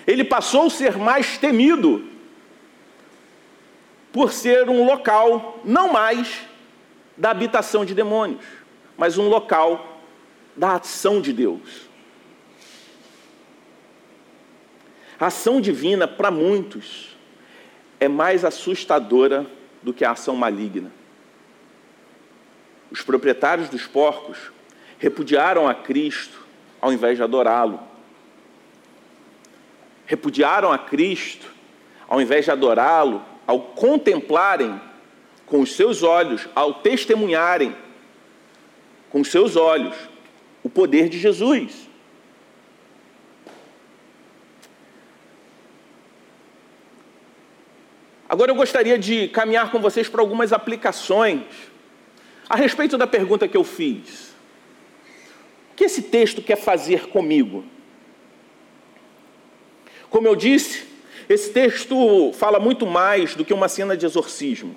Ele 0.07 0.25
passou 0.25 0.67
a 0.67 0.71
ser 0.71 0.99
mais 0.99 1.39
temido 1.39 2.07
por 4.13 4.31
ser 4.31 4.69
um 4.69 4.85
local 4.85 5.63
não 5.65 5.91
mais 5.91 6.43
da 7.17 7.31
habitação 7.31 7.87
de 7.87 7.95
demônios, 7.95 8.45
mas 8.95 9.17
um 9.17 9.31
local 9.31 10.03
da 10.55 10.75
ação 10.75 11.23
de 11.23 11.33
Deus. 11.33 11.84
A 15.19 15.27
ação 15.27 15.61
divina, 15.61 16.09
para 16.09 16.31
muitos, 16.31 17.17
é 18.01 18.09
mais 18.09 18.45
assustadora 18.45 19.47
do 19.83 19.93
que 19.93 20.05
a 20.05 20.11
ação 20.13 20.37
maligna. 20.37 20.91
Os 22.91 23.03
proprietários 23.03 23.69
dos 23.69 23.87
porcos 23.87 24.39
repudiaram 24.99 25.69
a 25.69 25.75
Cristo 25.75 26.45
ao 26.81 26.93
invés 26.93 27.17
de 27.17 27.23
adorá-lo. 27.23 27.81
Repudiaram 30.07 30.71
a 30.71 30.79
Cristo 30.79 31.55
ao 32.09 32.21
invés 32.21 32.45
de 32.45 32.51
adorá-lo, 32.51 33.25
ao 33.47 33.61
contemplarem 33.61 34.81
com 35.47 35.61
os 35.61 35.75
seus 35.75 36.03
olhos, 36.03 36.49
ao 36.55 36.75
testemunharem 36.75 37.75
com 39.11 39.21
os 39.21 39.31
seus 39.31 39.57
olhos 39.57 39.97
o 40.63 40.69
poder 40.69 41.09
de 41.09 41.19
Jesus. 41.19 41.89
Agora 48.35 48.51
eu 48.51 48.57
gostaria 48.57 48.99
de 48.99 49.29
caminhar 49.29 49.71
com 49.71 49.79
vocês 49.79 50.09
para 50.09 50.21
algumas 50.21 50.53
aplicações 50.53 51.45
a 52.49 52.57
respeito 52.57 52.99
da 52.99 53.07
pergunta 53.07 53.47
que 53.47 53.57
eu 53.57 53.63
fiz. 53.63 54.35
O 55.71 55.77
que 55.77 55.85
esse 55.85 56.03
texto 56.03 56.43
quer 56.43 56.57
fazer 56.57 57.07
comigo? 57.11 57.65
Como 60.11 60.27
eu 60.27 60.35
disse, 60.35 60.85
esse 61.29 61.53
texto 61.53 62.33
fala 62.33 62.59
muito 62.59 62.85
mais 62.89 63.37
do 63.37 63.45
que 63.45 63.55
uma 63.55 63.69
cena 63.69 63.97
de 63.97 64.05
exorcismo. 64.05 64.75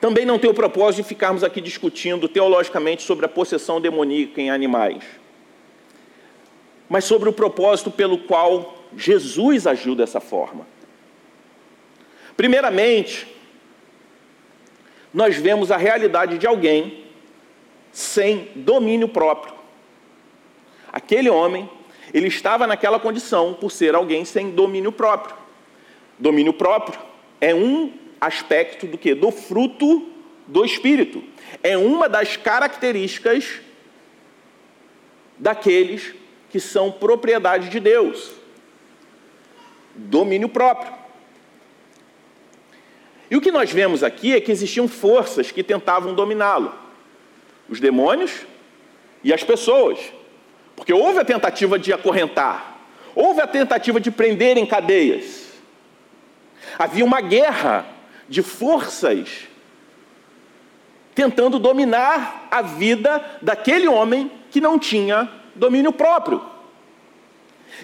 Também 0.00 0.24
não 0.24 0.38
tem 0.38 0.48
o 0.48 0.54
propósito 0.54 1.02
de 1.02 1.08
ficarmos 1.10 1.44
aqui 1.44 1.60
discutindo 1.60 2.30
teologicamente 2.30 3.02
sobre 3.02 3.26
a 3.26 3.28
possessão 3.28 3.78
demoníaca 3.78 4.40
em 4.40 4.48
animais, 4.48 5.04
mas 6.88 7.04
sobre 7.04 7.28
o 7.28 7.32
propósito 7.34 7.90
pelo 7.90 8.16
qual 8.16 8.74
Jesus 8.96 9.66
agiu 9.66 9.94
dessa 9.94 10.18
forma. 10.18 10.72
Primeiramente, 12.36 13.26
nós 15.12 15.36
vemos 15.36 15.70
a 15.70 15.76
realidade 15.76 16.38
de 16.38 16.46
alguém 16.46 17.04
sem 17.92 18.50
domínio 18.56 19.08
próprio. 19.08 19.54
Aquele 20.92 21.30
homem, 21.30 21.70
ele 22.12 22.26
estava 22.26 22.66
naquela 22.66 22.98
condição 22.98 23.54
por 23.54 23.70
ser 23.70 23.94
alguém 23.94 24.24
sem 24.24 24.50
domínio 24.50 24.90
próprio. 24.90 25.36
Domínio 26.18 26.52
próprio 26.52 26.98
é 27.40 27.54
um 27.54 27.92
aspecto 28.20 28.86
do 28.86 28.98
que? 28.98 29.14
Do 29.14 29.30
fruto 29.30 30.08
do 30.46 30.64
espírito. 30.64 31.22
É 31.62 31.76
uma 31.76 32.08
das 32.08 32.36
características 32.36 33.60
daqueles 35.38 36.14
que 36.50 36.58
são 36.58 36.90
propriedade 36.90 37.68
de 37.68 37.80
Deus. 37.80 38.32
Domínio 39.94 40.48
próprio. 40.48 41.03
E 43.34 43.36
o 43.36 43.40
que 43.40 43.50
nós 43.50 43.72
vemos 43.72 44.04
aqui 44.04 44.32
é 44.32 44.40
que 44.40 44.52
existiam 44.52 44.86
forças 44.86 45.50
que 45.50 45.64
tentavam 45.64 46.14
dominá-lo: 46.14 46.72
os 47.68 47.80
demônios 47.80 48.30
e 49.24 49.34
as 49.34 49.42
pessoas. 49.42 49.98
Porque 50.76 50.92
houve 50.92 51.18
a 51.18 51.24
tentativa 51.24 51.76
de 51.76 51.92
acorrentar, 51.92 52.78
houve 53.12 53.40
a 53.40 53.46
tentativa 53.48 53.98
de 53.98 54.12
prender 54.12 54.56
em 54.56 54.64
cadeias. 54.64 55.48
Havia 56.78 57.04
uma 57.04 57.20
guerra 57.20 57.84
de 58.28 58.40
forças 58.40 59.48
tentando 61.12 61.58
dominar 61.58 62.46
a 62.52 62.62
vida 62.62 63.20
daquele 63.42 63.88
homem 63.88 64.30
que 64.48 64.60
não 64.60 64.78
tinha 64.78 65.28
domínio 65.56 65.90
próprio. 65.90 66.40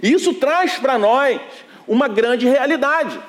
E 0.01 0.13
isso 0.13 0.33
traz 0.35 0.79
para 0.79 0.97
nós 0.97 1.41
uma 1.89 2.07
grande 2.07 2.47
realidade 2.47 3.21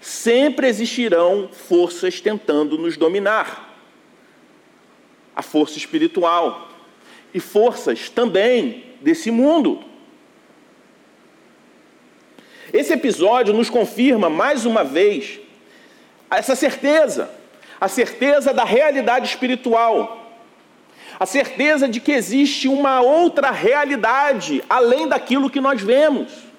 sempre 0.00 0.66
existirão 0.66 1.48
forças 1.52 2.20
tentando 2.20 2.78
nos 2.78 2.96
dominar. 2.96 3.68
A 5.36 5.42
força 5.42 5.78
espiritual 5.78 6.68
e 7.32 7.40
forças 7.40 8.08
também 8.08 8.84
desse 9.00 9.30
mundo. 9.30 9.84
Esse 12.72 12.92
episódio 12.92 13.52
nos 13.52 13.68
confirma 13.68 14.30
mais 14.30 14.64
uma 14.64 14.84
vez 14.84 15.40
essa 16.30 16.54
certeza, 16.54 17.30
a 17.80 17.88
certeza 17.88 18.54
da 18.54 18.64
realidade 18.64 19.26
espiritual, 19.26 20.20
a 21.18 21.26
certeza 21.26 21.88
de 21.88 22.00
que 22.00 22.12
existe 22.12 22.68
uma 22.68 23.00
outra 23.00 23.50
realidade 23.50 24.62
além 24.70 25.08
daquilo 25.08 25.50
que 25.50 25.60
nós 25.60 25.82
vemos. 25.82 26.49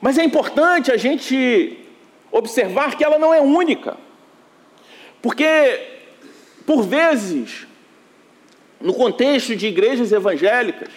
Mas 0.00 0.16
é 0.18 0.24
importante 0.24 0.92
a 0.92 0.96
gente 0.96 1.78
observar 2.30 2.96
que 2.96 3.04
ela 3.04 3.18
não 3.18 3.34
é 3.34 3.40
única. 3.40 3.96
Porque, 5.20 5.80
por 6.64 6.82
vezes, 6.82 7.66
no 8.80 8.94
contexto 8.94 9.56
de 9.56 9.66
igrejas 9.66 10.12
evangélicas, 10.12 10.90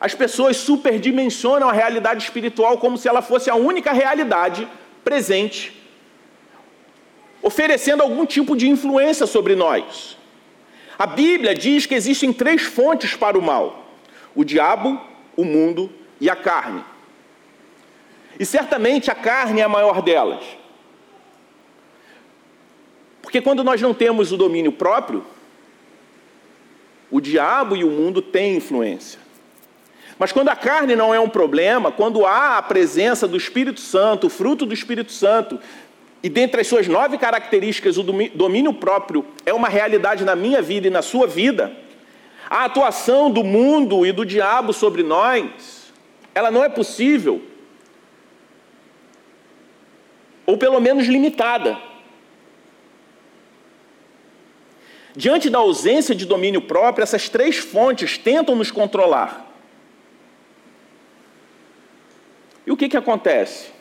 as 0.00 0.14
pessoas 0.14 0.56
superdimensionam 0.56 1.68
a 1.68 1.72
realidade 1.72 2.22
espiritual 2.22 2.78
como 2.78 2.96
se 2.96 3.08
ela 3.08 3.20
fosse 3.20 3.50
a 3.50 3.54
única 3.56 3.92
realidade 3.92 4.66
presente, 5.04 5.72
oferecendo 7.42 8.02
algum 8.02 8.24
tipo 8.24 8.56
de 8.56 8.68
influência 8.68 9.26
sobre 9.26 9.54
nós. 9.54 10.16
A 10.98 11.06
Bíblia 11.06 11.54
diz 11.54 11.84
que 11.84 11.94
existem 11.94 12.32
três 12.32 12.62
fontes 12.62 13.14
para 13.14 13.38
o 13.38 13.42
mal: 13.42 13.92
o 14.34 14.44
diabo, 14.44 15.00
o 15.36 15.44
mundo 15.44 15.92
e 16.20 16.28
a 16.28 16.36
carne. 16.36 16.84
E 18.38 18.46
certamente 18.46 19.10
a 19.10 19.14
carne 19.14 19.60
é 19.60 19.64
a 19.64 19.68
maior 19.68 20.00
delas. 20.02 20.44
Porque 23.20 23.40
quando 23.40 23.64
nós 23.64 23.80
não 23.80 23.92
temos 23.92 24.32
o 24.32 24.36
domínio 24.36 24.72
próprio, 24.72 25.24
o 27.10 27.20
diabo 27.20 27.76
e 27.76 27.84
o 27.84 27.90
mundo 27.90 28.22
têm 28.22 28.56
influência. 28.56 29.18
Mas 30.18 30.32
quando 30.32 30.48
a 30.48 30.56
carne 30.56 30.96
não 30.96 31.14
é 31.14 31.20
um 31.20 31.28
problema, 31.28 31.92
quando 31.92 32.26
há 32.26 32.58
a 32.58 32.62
presença 32.62 33.28
do 33.28 33.36
Espírito 33.36 33.80
Santo, 33.80 34.26
o 34.26 34.30
fruto 34.30 34.66
do 34.66 34.74
Espírito 34.74 35.12
Santo, 35.12 35.60
e 36.22 36.28
dentre 36.28 36.60
as 36.60 36.66
suas 36.66 36.88
nove 36.88 37.16
características, 37.18 37.96
o 37.96 38.02
domínio 38.02 38.74
próprio 38.74 39.24
é 39.46 39.52
uma 39.52 39.68
realidade 39.68 40.24
na 40.24 40.34
minha 40.34 40.60
vida 40.60 40.88
e 40.88 40.90
na 40.90 41.02
sua 41.02 41.26
vida, 41.26 41.72
a 42.50 42.64
atuação 42.64 43.30
do 43.30 43.44
mundo 43.44 44.04
e 44.04 44.10
do 44.10 44.24
diabo 44.24 44.72
sobre 44.72 45.02
nós 45.02 45.77
ela 46.38 46.52
não 46.52 46.62
é 46.62 46.68
possível, 46.68 47.42
ou 50.46 50.56
pelo 50.56 50.78
menos 50.78 51.08
limitada. 51.08 51.76
Diante 55.16 55.50
da 55.50 55.58
ausência 55.58 56.14
de 56.14 56.24
domínio 56.24 56.62
próprio, 56.62 57.02
essas 57.02 57.28
três 57.28 57.56
fontes 57.56 58.16
tentam 58.16 58.54
nos 58.54 58.70
controlar. 58.70 59.52
E 62.64 62.70
o 62.70 62.76
que, 62.76 62.88
que 62.88 62.96
acontece? 62.96 63.72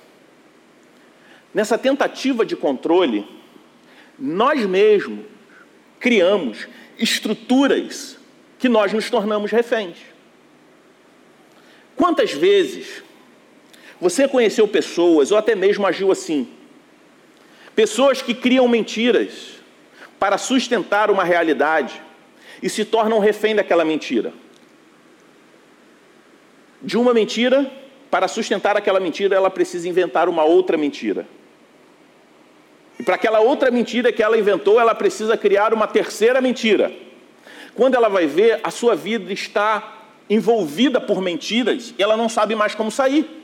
Nessa 1.54 1.78
tentativa 1.78 2.43
de 2.43 2.56
controle, 2.56 3.24
nós 4.17 4.65
mesmos 4.65 5.26
criamos 6.00 6.67
estruturas 6.98 8.17
que 8.58 8.67
nós 8.67 8.91
nos 8.91 9.12
tornamos 9.12 9.52
reféns. 9.52 10.17
Quantas 11.98 12.32
vezes 12.32 13.04
você 14.00 14.28
conheceu 14.28 14.68
pessoas, 14.68 15.32
ou 15.32 15.38
até 15.38 15.56
mesmo 15.56 15.86
agiu 15.86 16.12
assim? 16.12 16.48
Pessoas 17.76 18.22
que 18.22 18.36
criam 18.36 18.68
mentiras 18.68 19.58
para 20.20 20.38
sustentar 20.38 21.10
uma 21.10 21.24
realidade 21.24 22.02
e 22.62 22.70
se 22.70 22.86
tornam 22.86 23.20
refém 23.20 23.56
daquela 23.56 23.84
mentira. 23.84 24.32
De 26.82 26.98
uma 26.98 27.14
mentira, 27.14 27.70
para 28.12 28.28
sustentar 28.28 28.78
aquela 28.78 29.00
mentira, 29.00 29.36
ela 29.36 29.50
precisa 29.50 29.90
inventar 29.90 30.30
uma 30.30 30.44
outra 30.44 30.78
mentira. 30.78 31.28
E 33.00 33.04
para 33.04 33.16
aquela 33.16 33.40
outra 33.40 33.72
mentira 33.72 34.12
que 34.12 34.22
ela 34.22 34.38
inventou, 34.38 34.80
ela 34.80 34.94
precisa 34.94 35.36
criar 35.36 35.74
uma 35.74 35.88
terceira 35.88 36.40
mentira. 36.42 36.92
Quando 37.76 37.96
ela 37.96 38.10
vai 38.10 38.26
ver, 38.26 38.60
a 38.64 38.72
sua 38.72 38.96
vida 38.96 39.34
está 39.34 39.97
envolvida 40.30 41.00
por 41.00 41.22
mentiras 41.22 41.94
ela 41.98 42.18
não 42.18 42.28
sabe 42.28 42.56
mais 42.56 42.76
como 42.76 42.92
sair. 42.92 43.38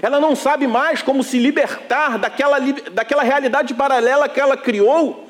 Ela 0.00 0.20
não 0.20 0.36
sabe 0.36 0.66
mais 0.66 1.02
como 1.02 1.22
se 1.22 1.38
libertar 1.38 2.18
daquela, 2.18 2.58
daquela 2.92 3.22
realidade 3.22 3.74
paralela 3.74 4.28
que 4.28 4.40
ela 4.40 4.56
criou 4.56 5.28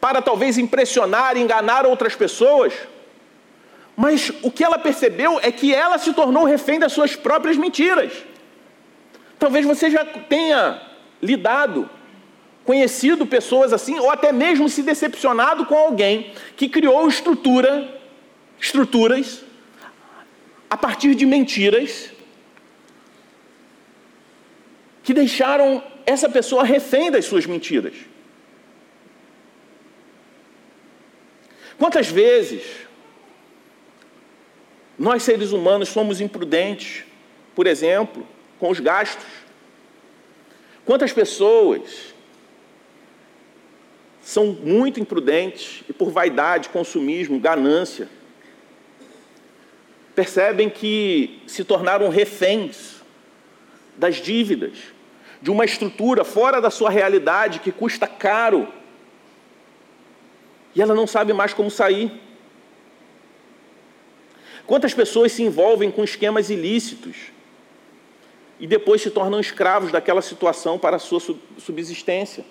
para 0.00 0.20
talvez 0.20 0.58
impressionar, 0.58 1.36
enganar 1.36 1.86
outras 1.86 2.14
pessoas. 2.14 2.74
Mas 3.96 4.30
o 4.42 4.50
que 4.50 4.62
ela 4.62 4.78
percebeu 4.78 5.40
é 5.42 5.50
que 5.50 5.74
ela 5.74 5.96
se 5.96 6.12
tornou 6.12 6.44
refém 6.44 6.78
das 6.78 6.92
suas 6.92 7.16
próprias 7.16 7.56
mentiras. 7.56 8.12
Talvez 9.38 9.64
você 9.64 9.90
já 9.90 10.04
tenha 10.04 10.80
lidado, 11.22 11.88
conhecido 12.66 13.24
pessoas 13.24 13.72
assim, 13.72 13.96
ou 13.98 14.10
até 14.10 14.32
mesmo 14.32 14.68
se 14.68 14.82
decepcionado 14.82 15.64
com 15.66 15.76
alguém 15.76 16.32
que 16.56 16.68
criou 16.68 17.08
estrutura, 17.08 18.00
estruturas 18.60 19.44
a 20.68 20.76
partir 20.76 21.14
de 21.14 21.24
mentiras 21.24 22.10
que 25.04 25.14
deixaram 25.14 25.80
essa 26.04 26.28
pessoa 26.28 26.64
refém 26.64 27.08
das 27.08 27.24
suas 27.24 27.46
mentiras. 27.46 27.94
Quantas 31.78 32.08
vezes 32.08 32.64
nós 34.98 35.22
seres 35.22 35.52
humanos 35.52 35.90
somos 35.90 36.20
imprudentes, 36.20 37.04
por 37.54 37.68
exemplo, 37.68 38.26
com 38.58 38.70
os 38.70 38.80
gastos. 38.80 39.24
Quantas 40.84 41.12
pessoas 41.12 42.15
são 44.26 44.46
muito 44.46 44.98
imprudentes 44.98 45.84
e 45.88 45.92
por 45.92 46.10
vaidade, 46.10 46.70
consumismo, 46.70 47.38
ganância, 47.38 48.08
percebem 50.16 50.68
que 50.68 51.40
se 51.46 51.62
tornaram 51.62 52.08
reféns 52.08 53.04
das 53.96 54.16
dívidas, 54.16 54.78
de 55.40 55.48
uma 55.48 55.64
estrutura 55.64 56.24
fora 56.24 56.60
da 56.60 56.70
sua 56.70 56.90
realidade 56.90 57.60
que 57.60 57.70
custa 57.70 58.08
caro 58.08 58.66
e 60.74 60.82
ela 60.82 60.92
não 60.92 61.06
sabe 61.06 61.32
mais 61.32 61.54
como 61.54 61.70
sair. 61.70 62.10
Quantas 64.66 64.92
pessoas 64.92 65.30
se 65.30 65.44
envolvem 65.44 65.88
com 65.88 66.02
esquemas 66.02 66.50
ilícitos 66.50 67.16
e 68.58 68.66
depois 68.66 69.00
se 69.02 69.10
tornam 69.12 69.38
escravos 69.38 69.92
daquela 69.92 70.20
situação 70.20 70.80
para 70.80 70.96
a 70.96 70.98
sua 70.98 71.20
subsistência. 71.58 72.44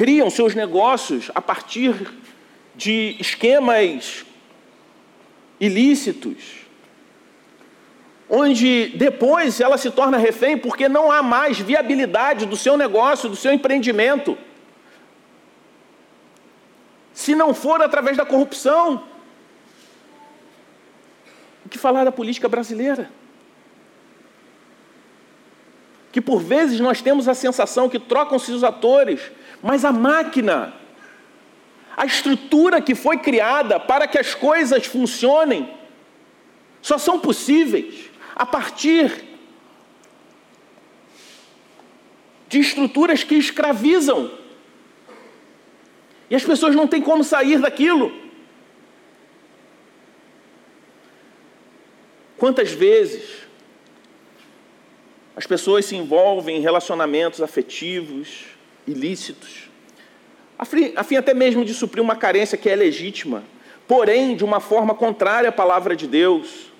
Criam 0.00 0.30
seus 0.30 0.54
negócios 0.54 1.30
a 1.34 1.42
partir 1.42 1.94
de 2.74 3.16
esquemas 3.20 4.24
ilícitos, 5.60 6.64
onde 8.26 8.94
depois 8.96 9.60
ela 9.60 9.76
se 9.76 9.90
torna 9.90 10.16
refém 10.16 10.56
porque 10.56 10.88
não 10.88 11.12
há 11.12 11.22
mais 11.22 11.58
viabilidade 11.58 12.46
do 12.46 12.56
seu 12.56 12.78
negócio, 12.78 13.28
do 13.28 13.36
seu 13.36 13.52
empreendimento. 13.52 14.38
Se 17.12 17.34
não 17.34 17.52
for 17.52 17.82
através 17.82 18.16
da 18.16 18.24
corrupção, 18.24 19.04
que 21.68 21.76
falar 21.76 22.04
da 22.04 22.12
política 22.12 22.48
brasileira. 22.48 23.10
Que 26.10 26.22
por 26.22 26.40
vezes 26.40 26.80
nós 26.80 27.02
temos 27.02 27.28
a 27.28 27.34
sensação 27.34 27.86
que 27.86 27.98
trocam-se 27.98 28.50
os 28.50 28.64
atores, 28.64 29.30
mas 29.62 29.84
a 29.84 29.92
máquina, 29.92 30.74
a 31.96 32.06
estrutura 32.06 32.80
que 32.80 32.94
foi 32.94 33.18
criada 33.18 33.78
para 33.78 34.08
que 34.08 34.18
as 34.18 34.34
coisas 34.34 34.86
funcionem, 34.86 35.72
só 36.80 36.96
são 36.96 37.20
possíveis 37.20 38.10
a 38.34 38.46
partir 38.46 39.24
de 42.48 42.58
estruturas 42.58 43.22
que 43.22 43.34
escravizam. 43.34 44.30
E 46.28 46.34
as 46.34 46.44
pessoas 46.44 46.74
não 46.74 46.86
têm 46.86 47.02
como 47.02 47.22
sair 47.22 47.58
daquilo. 47.58 48.12
Quantas 52.36 52.72
vezes 52.72 53.40
as 55.36 55.46
pessoas 55.46 55.84
se 55.84 55.96
envolvem 55.96 56.56
em 56.56 56.60
relacionamentos 56.60 57.42
afetivos, 57.42 58.46
ilícitos, 58.86 59.68
a 60.58 61.04
fim 61.04 61.16
até 61.16 61.32
mesmo 61.32 61.64
de 61.64 61.72
suprir 61.72 62.02
uma 62.02 62.16
carência 62.16 62.58
que 62.58 62.68
é 62.68 62.76
legítima, 62.76 63.42
porém 63.88 64.36
de 64.36 64.44
uma 64.44 64.60
forma 64.60 64.94
contrária 64.94 65.48
à 65.48 65.52
palavra 65.52 65.96
de 65.96 66.06
Deus, 66.06 66.70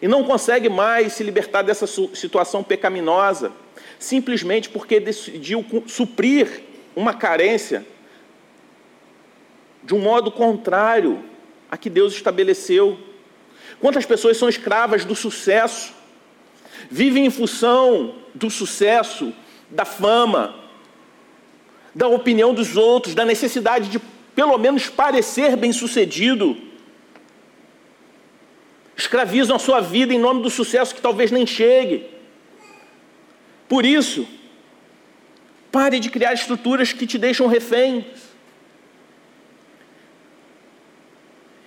e 0.00 0.08
não 0.08 0.24
consegue 0.24 0.68
mais 0.68 1.12
se 1.12 1.22
libertar 1.22 1.62
dessa 1.62 1.86
situação 1.86 2.62
pecaminosa, 2.62 3.52
simplesmente 3.98 4.68
porque 4.68 4.98
decidiu 4.98 5.64
suprir 5.86 6.62
uma 6.94 7.14
carência 7.14 7.86
de 9.82 9.94
um 9.94 10.00
modo 10.00 10.30
contrário 10.30 11.22
a 11.70 11.76
que 11.76 11.88
Deus 11.90 12.12
estabeleceu. 12.12 12.98
Quantas 13.80 14.06
pessoas 14.06 14.36
são 14.36 14.48
escravas 14.48 15.04
do 15.04 15.14
sucesso, 15.14 15.92
vivem 16.90 17.26
em 17.26 17.30
função 17.30 18.14
do 18.34 18.50
sucesso, 18.50 19.32
da 19.70 19.84
fama, 19.84 20.61
da 21.94 22.08
opinião 22.08 22.54
dos 22.54 22.76
outros, 22.76 23.14
da 23.14 23.24
necessidade 23.24 23.88
de 23.88 23.98
pelo 24.34 24.56
menos 24.58 24.88
parecer 24.88 25.56
bem-sucedido. 25.56 26.56
Escravizam 28.96 29.56
a 29.56 29.58
sua 29.58 29.80
vida 29.80 30.12
em 30.14 30.18
nome 30.18 30.42
do 30.42 30.50
sucesso 30.50 30.94
que 30.94 31.00
talvez 31.00 31.30
nem 31.30 31.46
chegue. 31.46 32.06
Por 33.68 33.84
isso, 33.84 34.26
pare 35.70 35.98
de 35.98 36.10
criar 36.10 36.32
estruturas 36.32 36.92
que 36.92 37.06
te 37.06 37.18
deixam 37.18 37.46
reféns. 37.46 38.04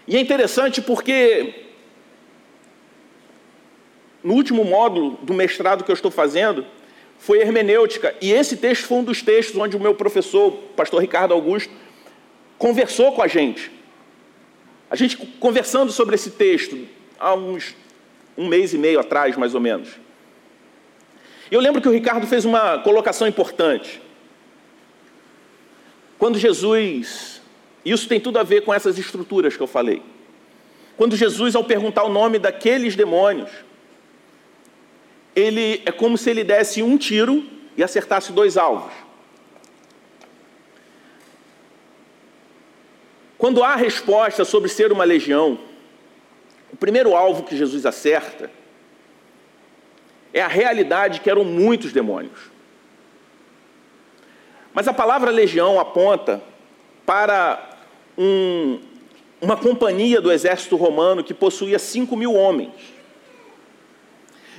E 0.08 0.16
é 0.16 0.20
interessante 0.20 0.82
porque 0.82 1.66
no 4.24 4.34
último 4.34 4.64
módulo 4.64 5.20
do 5.22 5.34
mestrado 5.34 5.84
que 5.84 5.92
eu 5.92 5.96
estou 5.96 6.12
fazendo, 6.12 6.66
foi 7.20 7.40
hermenêutica. 7.40 8.16
E 8.22 8.32
esse 8.32 8.58
texto 8.58 8.86
foi 8.86 8.98
um 9.00 9.04
dos 9.04 9.22
textos 9.22 9.60
onde 9.60 9.76
o 9.76 9.80
meu 9.80 9.96
professor, 9.96 10.52
pastor 10.76 11.02
Ricardo 11.02 11.34
Augusto, 11.34 11.72
conversou 12.58 13.12
com 13.14 13.22
a 13.22 13.28
gente. 13.28 13.72
A 14.90 14.96
gente 14.96 15.18
conversando 15.18 15.92
sobre 15.92 16.16
esse 16.16 16.32
texto 16.32 16.88
há 17.20 17.34
uns 17.34 17.76
um 18.38 18.48
mês 18.48 18.74
e 18.74 18.78
meio 18.78 19.00
atrás, 19.00 19.36
mais 19.38 19.56
ou 19.56 19.62
menos. 19.62 19.90
Eu 21.50 21.60
lembro 21.60 21.82
que 21.82 21.88
o 21.88 21.92
Ricardo 21.92 22.28
fez 22.28 22.44
uma 22.44 22.80
colocação 22.80 23.28
importante. 23.28 24.02
Quando 26.18 26.40
Jesus, 26.40 27.42
isso 27.84 28.08
tem 28.08 28.20
tudo 28.20 28.40
a 28.40 28.44
ver 28.44 28.62
com 28.62 28.74
essas 28.74 28.98
estruturas 28.98 29.56
que 29.56 29.62
eu 29.62 29.68
falei. 29.68 30.02
Quando 30.98 31.16
Jesus, 31.16 31.56
ao 31.56 31.64
perguntar 31.64 32.04
o 32.04 32.10
nome 32.10 32.40
daqueles 32.40 32.96
demônios, 32.96 33.50
ele 35.36 35.82
é 35.86 35.92
como 35.92 36.18
se 36.18 36.30
ele 36.30 36.44
desse 36.44 36.82
um 36.82 36.98
tiro 36.98 37.44
e 37.76 37.84
acertasse 37.84 38.32
dois 38.32 38.56
alvos. 38.56 38.94
Quando 43.38 43.64
há 43.64 43.76
resposta 43.76 44.46
sobre 44.46 44.70
ser 44.70 44.92
uma 44.92 45.04
legião, 45.04 45.60
o 46.72 46.78
primeiro 46.78 47.16
alvo 47.16 47.44
que 47.44 47.58
Jesus 47.58 47.86
acerta 47.86 48.50
é 50.34 50.42
a 50.42 50.48
realidade 50.48 51.20
que 51.20 51.30
eram 51.30 51.44
muitos 51.44 51.92
demônios. 51.92 52.52
Mas 54.74 54.88
a 54.88 54.94
palavra 54.94 55.32
legião 55.32 55.80
aponta 55.80 56.42
para 57.06 57.78
um, 58.18 58.80
uma 59.40 59.56
companhia 59.56 60.20
do 60.20 60.32
exército 60.32 60.76
romano 60.76 61.24
que 61.24 61.34
possuía 61.34 61.80
5 61.80 62.16
mil 62.18 62.34
homens. 62.34 62.95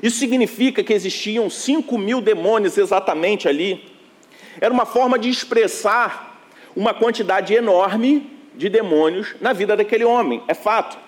Isso 0.03 0.19
significa 0.19 0.83
que 0.83 0.93
existiam 0.93 1.49
5 1.49 1.97
mil 1.99 2.21
demônios 2.21 2.77
exatamente 2.77 3.49
ali. 3.49 3.85
Era 4.61 4.73
uma 4.73 4.87
forma 4.87 5.19
de 5.19 5.29
expressar 5.29 6.49
uma 6.75 6.93
quantidade 6.93 7.55
enorme 7.55 8.31
de 8.55 8.69
demônios 8.69 9.35
na 9.41 9.53
vida 9.53 9.77
daquele 9.77 10.05
homem, 10.05 10.43
é 10.49 10.55
fato. 10.55 10.99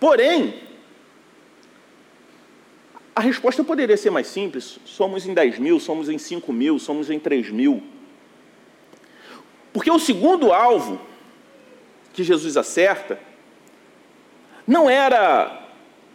Porém, 0.00 0.54
a 3.14 3.20
resposta 3.20 3.62
poderia 3.62 3.96
ser 3.96 4.10
mais 4.10 4.26
simples: 4.26 4.78
somos 4.84 5.26
em 5.26 5.32
10 5.32 5.58
mil, 5.58 5.78
somos 5.78 6.08
em 6.08 6.18
5 6.18 6.52
mil, 6.52 6.78
somos 6.78 7.10
em 7.10 7.18
3 7.18 7.50
mil. 7.50 7.82
Porque 9.72 9.90
o 9.90 9.98
segundo 9.98 10.52
alvo 10.52 11.00
que 12.12 12.22
Jesus 12.22 12.56
acerta 12.56 13.18
não 14.66 14.88
era 14.88 15.63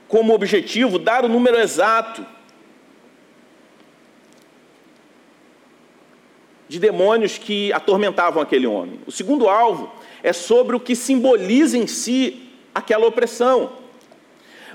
como 0.09 0.33
objetivo 0.33 0.99
dar 0.99 1.23
o 1.23 1.29
número 1.29 1.57
exato 1.57 2.25
de 6.67 6.79
demônios 6.79 7.37
que 7.37 7.71
atormentavam 7.71 8.41
aquele 8.41 8.67
homem. 8.67 8.99
O 9.05 9.11
segundo 9.11 9.47
alvo 9.47 9.91
é 10.21 10.33
sobre 10.33 10.75
o 10.75 10.79
que 10.79 10.95
simboliza 10.95 11.77
em 11.77 11.87
si 11.87 12.49
aquela 12.73 13.07
opressão. 13.07 13.71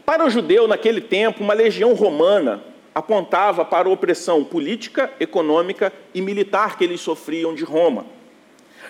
Para 0.07 0.24
o 0.24 0.30
judeu, 0.30 0.68
naquele 0.68 1.01
tempo, 1.01 1.43
uma 1.43 1.55
legião 1.55 1.95
romana 1.95 2.62
apontava 2.95 3.64
para 3.64 3.89
a 3.89 3.93
opressão 3.93 4.45
política, 4.45 5.12
econômica 5.18 5.93
e 6.14 6.22
militar 6.22 6.78
que 6.78 6.85
eles 6.85 7.01
sofriam 7.01 7.55
de 7.55 7.64
Roma. 7.64 8.07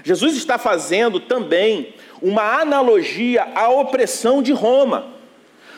Jesus 0.03 0.37
está 0.37 0.59
fazendo 0.59 1.21
também 1.21 1.95
uma 2.21 2.61
analogia 2.61 3.47
à 3.55 3.69
opressão 3.71 4.43
de 4.43 4.53
Roma, 4.53 5.14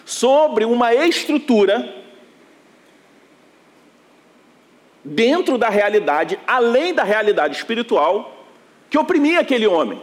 sobre 0.07 0.65
uma 0.65 0.95
estrutura 0.95 1.93
dentro 5.05 5.59
da 5.59 5.69
realidade, 5.69 6.39
além 6.47 6.95
da 6.95 7.03
realidade 7.03 7.57
espiritual, 7.57 8.47
que 8.89 8.97
oprimia 8.97 9.41
aquele 9.41 9.67
homem. 9.67 10.01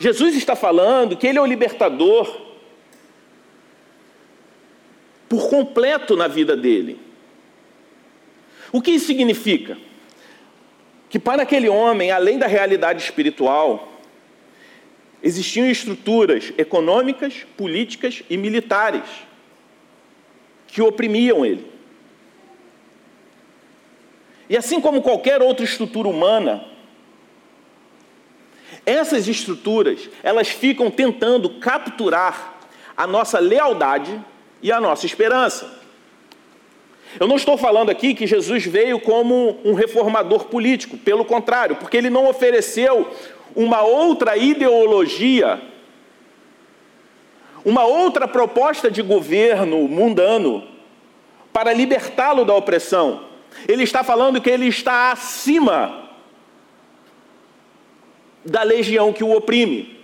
Jesus 0.00 0.34
está 0.34 0.56
falando 0.56 1.16
que 1.16 1.28
ele 1.28 1.38
é 1.38 1.40
o 1.40 1.46
libertador 1.46 2.42
por 5.28 5.48
completo 5.48 6.16
na 6.16 6.26
vida 6.26 6.56
dele. 6.56 7.00
O 8.72 8.82
que 8.82 8.90
isso 8.90 9.06
significa? 9.06 9.78
Que 11.08 11.20
para 11.20 11.44
aquele 11.44 11.68
homem, 11.68 12.10
além 12.10 12.36
da 12.36 12.48
realidade 12.48 13.00
espiritual, 13.00 13.93
existiam 15.24 15.66
estruturas 15.66 16.52
econômicas, 16.58 17.46
políticas 17.56 18.22
e 18.28 18.36
militares 18.36 19.04
que 20.66 20.82
oprimiam 20.82 21.46
ele. 21.46 21.72
E 24.50 24.56
assim 24.56 24.82
como 24.82 25.00
qualquer 25.00 25.40
outra 25.40 25.64
estrutura 25.64 26.06
humana, 26.06 26.66
essas 28.84 29.26
estruturas, 29.26 30.10
elas 30.22 30.48
ficam 30.48 30.90
tentando 30.90 31.58
capturar 31.58 32.60
a 32.94 33.06
nossa 33.06 33.38
lealdade 33.38 34.22
e 34.62 34.70
a 34.70 34.78
nossa 34.78 35.06
esperança. 35.06 35.82
Eu 37.18 37.26
não 37.26 37.36
estou 37.36 37.56
falando 37.56 37.90
aqui 37.90 38.12
que 38.12 38.26
Jesus 38.26 38.66
veio 38.66 39.00
como 39.00 39.58
um 39.64 39.72
reformador 39.72 40.46
político, 40.46 40.98
pelo 40.98 41.24
contrário, 41.24 41.76
porque 41.76 41.96
ele 41.96 42.10
não 42.10 42.28
ofereceu 42.28 43.08
uma 43.54 43.82
outra 43.82 44.36
ideologia, 44.36 45.60
uma 47.64 47.84
outra 47.84 48.26
proposta 48.26 48.90
de 48.90 49.00
governo 49.02 49.88
mundano 49.88 50.66
para 51.52 51.72
libertá-lo 51.72 52.44
da 52.44 52.54
opressão. 52.54 53.24
Ele 53.68 53.84
está 53.84 54.02
falando 54.02 54.40
que 54.40 54.50
ele 54.50 54.66
está 54.66 55.12
acima 55.12 56.10
da 58.44 58.62
legião 58.62 59.12
que 59.12 59.24
o 59.24 59.34
oprime, 59.34 59.98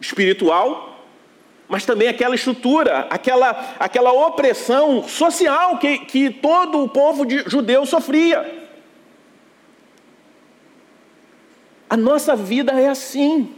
espiritual, 0.00 0.90
mas 1.68 1.86
também 1.86 2.08
aquela 2.08 2.34
estrutura, 2.34 3.06
aquela, 3.10 3.74
aquela 3.78 4.12
opressão 4.12 5.06
social 5.06 5.78
que, 5.78 5.98
que 5.98 6.30
todo 6.30 6.82
o 6.82 6.88
povo 6.88 7.24
de, 7.24 7.48
judeu 7.48 7.86
sofria. 7.86 8.59
A 11.90 11.96
nossa 11.96 12.36
vida 12.36 12.70
é 12.80 12.88
assim. 12.88 13.52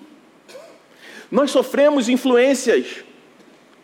Nós 1.30 1.50
sofremos 1.50 2.08
influências 2.08 3.04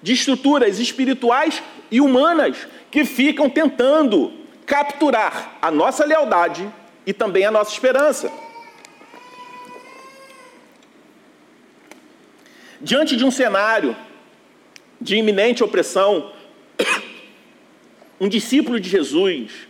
de 0.02 0.14
estruturas 0.14 0.78
espirituais 0.78 1.62
e 1.90 2.00
humanas 2.00 2.66
que 2.90 3.04
ficam 3.04 3.50
tentando 3.50 4.32
capturar 4.64 5.58
a 5.60 5.70
nossa 5.70 6.06
lealdade 6.06 6.66
e 7.06 7.12
também 7.12 7.44
a 7.44 7.50
nossa 7.50 7.72
esperança. 7.72 8.32
Diante 12.80 13.16
de 13.16 13.26
um 13.26 13.30
cenário 13.30 13.94
de 14.98 15.16
iminente 15.16 15.62
opressão, 15.62 16.32
um 18.18 18.28
discípulo 18.30 18.80
de 18.80 18.88
Jesus 18.88 19.68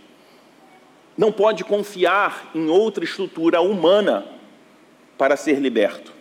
não 1.16 1.33
pode 1.33 1.64
confiar 1.64 2.53
em 2.55 2.68
outra 2.68 3.03
estrutura 3.03 3.61
humana 3.61 4.38
para 5.19 5.37
ser 5.37 5.59
liberto. 5.59 6.12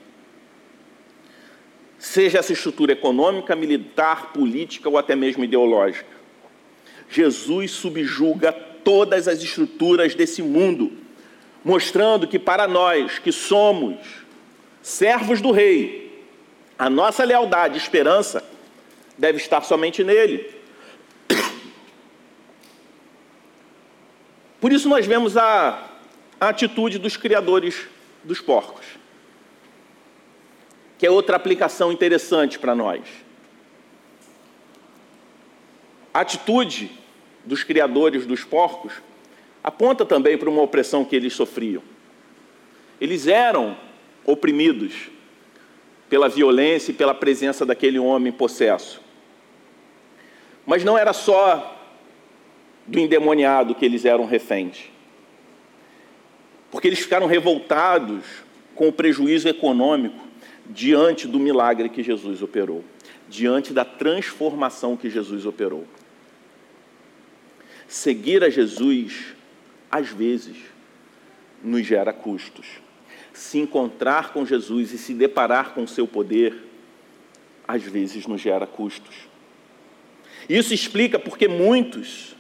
Seja 1.99 2.39
essa 2.39 2.51
estrutura 2.51 2.91
econômica, 2.93 3.55
militar, 3.55 4.33
política 4.33 4.89
ou 4.89 4.97
até 4.97 5.15
mesmo 5.15 5.43
ideológica. 5.43 6.17
Jesus 7.09 7.71
subjuga 7.71 8.51
todas 8.51 9.27
as 9.27 9.41
estruturas 9.41 10.15
desse 10.15 10.41
mundo, 10.41 10.91
mostrando 11.63 12.27
que 12.27 12.39
para 12.39 12.67
nós 12.67 13.19
que 13.19 13.31
somos 13.31 13.97
servos 14.81 15.41
do 15.41 15.51
Rei, 15.51 16.25
a 16.77 16.89
nossa 16.89 17.23
lealdade 17.23 17.75
e 17.75 17.77
esperança 17.77 18.43
deve 19.17 19.37
estar 19.37 19.63
somente 19.63 20.03
nele. 20.03 20.49
Por 24.59 24.71
isso 24.71 24.89
nós 24.89 25.05
vemos 25.05 25.37
a, 25.37 25.89
a 26.39 26.49
atitude 26.49 26.97
dos 26.99 27.15
criadores 27.15 27.87
dos 28.27 28.41
porcos. 28.41 28.85
Que 30.99 31.07
é 31.07 31.11
outra 31.11 31.37
aplicação 31.37 31.91
interessante 31.91 32.59
para 32.59 32.75
nós. 32.75 33.01
A 36.13 36.21
atitude 36.21 36.91
dos 37.45 37.63
criadores 37.63 38.25
dos 38.25 38.43
porcos 38.43 38.93
aponta 39.63 40.05
também 40.05 40.37
para 40.37 40.49
uma 40.49 40.61
opressão 40.61 41.05
que 41.05 41.15
eles 41.15 41.33
sofriam. 41.33 41.81
Eles 42.99 43.27
eram 43.27 43.77
oprimidos 44.25 45.09
pela 46.09 46.27
violência 46.27 46.91
e 46.91 46.95
pela 46.95 47.13
presença 47.13 47.65
daquele 47.65 47.99
homem 47.99 48.31
possesso. 48.31 49.01
Mas 50.65 50.83
não 50.83 50.97
era 50.97 51.13
só 51.13 51.75
do 52.85 52.99
endemoniado 52.99 53.75
que 53.75 53.85
eles 53.85 54.03
eram 54.03 54.25
reféns 54.25 54.96
porque 56.71 56.87
eles 56.87 56.99
ficaram 56.99 57.27
revoltados 57.27 58.23
com 58.75 58.87
o 58.87 58.93
prejuízo 58.93 59.47
econômico 59.47 60.27
diante 60.69 61.27
do 61.27 61.39
milagre 61.39 61.89
que 61.89 62.03
Jesus 62.03 62.41
operou, 62.41 62.83
diante 63.29 63.73
da 63.73 63.85
transformação 63.85 64.97
que 64.97 65.09
Jesus 65.09 65.45
operou. 65.45 65.85
Seguir 67.87 68.43
a 68.43 68.49
Jesus, 68.49 69.33
às 69.89 70.09
vezes, 70.09 70.57
nos 71.63 71.85
gera 71.85 72.11
custos. 72.11 72.67
Se 73.33 73.59
encontrar 73.59 74.33
com 74.33 74.45
Jesus 74.45 74.91
e 74.91 74.97
se 74.97 75.13
deparar 75.13 75.73
com 75.73 75.83
o 75.83 75.87
seu 75.87 76.07
poder, 76.07 76.55
às 77.67 77.83
vezes 77.83 78.27
nos 78.27 78.41
gera 78.41 78.67
custos. 78.67 79.15
Isso 80.49 80.73
explica 80.73 81.17
porque 81.17 81.47
muitos 81.47 82.35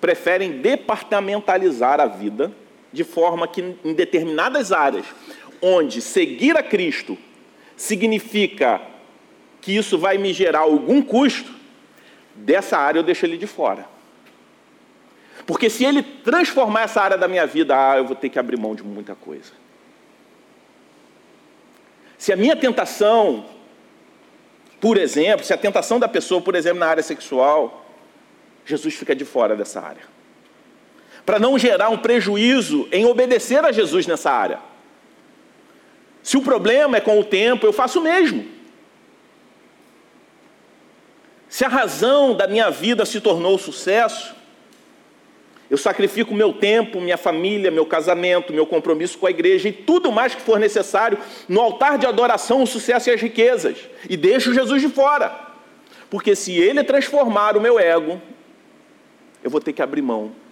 preferem 0.00 0.60
departamentalizar 0.60 2.00
a 2.00 2.06
vida 2.06 2.52
de 2.92 3.04
forma 3.04 3.46
que 3.46 3.76
em 3.84 3.92
determinadas 3.92 4.72
áreas 4.72 5.06
onde 5.60 6.00
seguir 6.00 6.56
a 6.56 6.62
Cristo 6.62 7.18
significa 7.76 8.80
que 9.60 9.76
isso 9.76 9.98
vai 9.98 10.18
me 10.18 10.32
gerar 10.32 10.60
algum 10.60 11.02
custo, 11.02 11.52
dessa 12.34 12.78
área 12.78 12.98
eu 12.98 13.02
deixo 13.02 13.26
ele 13.26 13.36
de 13.36 13.46
fora. 13.46 13.86
Porque 15.46 15.70
se 15.70 15.84
ele 15.84 16.02
transformar 16.02 16.82
essa 16.82 17.00
área 17.00 17.16
da 17.16 17.26
minha 17.26 17.46
vida, 17.46 17.74
ah, 17.74 17.96
eu 17.96 18.04
vou 18.04 18.14
ter 18.14 18.28
que 18.28 18.38
abrir 18.38 18.58
mão 18.58 18.74
de 18.74 18.82
muita 18.82 19.14
coisa. 19.14 19.52
Se 22.18 22.32
a 22.32 22.36
minha 22.36 22.56
tentação, 22.56 23.46
por 24.80 24.98
exemplo, 24.98 25.44
se 25.44 25.52
a 25.52 25.56
tentação 25.56 25.98
da 25.98 26.08
pessoa, 26.08 26.40
por 26.40 26.54
exemplo, 26.54 26.80
na 26.80 26.86
área 26.86 27.02
sexual, 27.02 27.86
Jesus 28.66 28.94
fica 28.94 29.14
de 29.14 29.24
fora 29.24 29.56
dessa 29.56 29.80
área. 29.80 30.17
Para 31.28 31.38
não 31.38 31.58
gerar 31.58 31.90
um 31.90 31.98
prejuízo 31.98 32.88
em 32.90 33.04
obedecer 33.04 33.62
a 33.62 33.70
Jesus 33.70 34.06
nessa 34.06 34.30
área. 34.30 34.60
Se 36.22 36.38
o 36.38 36.40
problema 36.40 36.96
é 36.96 37.02
com 37.02 37.20
o 37.20 37.22
tempo, 37.22 37.66
eu 37.66 37.72
faço 37.72 38.00
o 38.00 38.02
mesmo. 38.02 38.46
Se 41.46 41.66
a 41.66 41.68
razão 41.68 42.34
da 42.34 42.48
minha 42.48 42.70
vida 42.70 43.04
se 43.04 43.20
tornou 43.20 43.58
sucesso, 43.58 44.34
eu 45.68 45.76
sacrifico 45.76 46.32
meu 46.32 46.50
tempo, 46.54 46.98
minha 46.98 47.18
família, 47.18 47.70
meu 47.70 47.84
casamento, 47.84 48.50
meu 48.50 48.64
compromisso 48.64 49.18
com 49.18 49.26
a 49.26 49.30
igreja 49.30 49.68
e 49.68 49.72
tudo 49.72 50.10
mais 50.10 50.34
que 50.34 50.40
for 50.40 50.58
necessário 50.58 51.18
no 51.46 51.60
altar 51.60 51.98
de 51.98 52.06
adoração, 52.06 52.62
o 52.62 52.66
sucesso 52.66 53.10
e 53.10 53.12
as 53.12 53.20
riquezas. 53.20 53.76
E 54.08 54.16
deixo 54.16 54.54
Jesus 54.54 54.80
de 54.80 54.88
fora. 54.88 55.38
Porque 56.08 56.34
se 56.34 56.56
ele 56.58 56.82
transformar 56.82 57.54
o 57.54 57.60
meu 57.60 57.78
ego, 57.78 58.18
eu 59.44 59.50
vou 59.50 59.60
ter 59.60 59.74
que 59.74 59.82
abrir 59.82 60.00
mão 60.00 60.47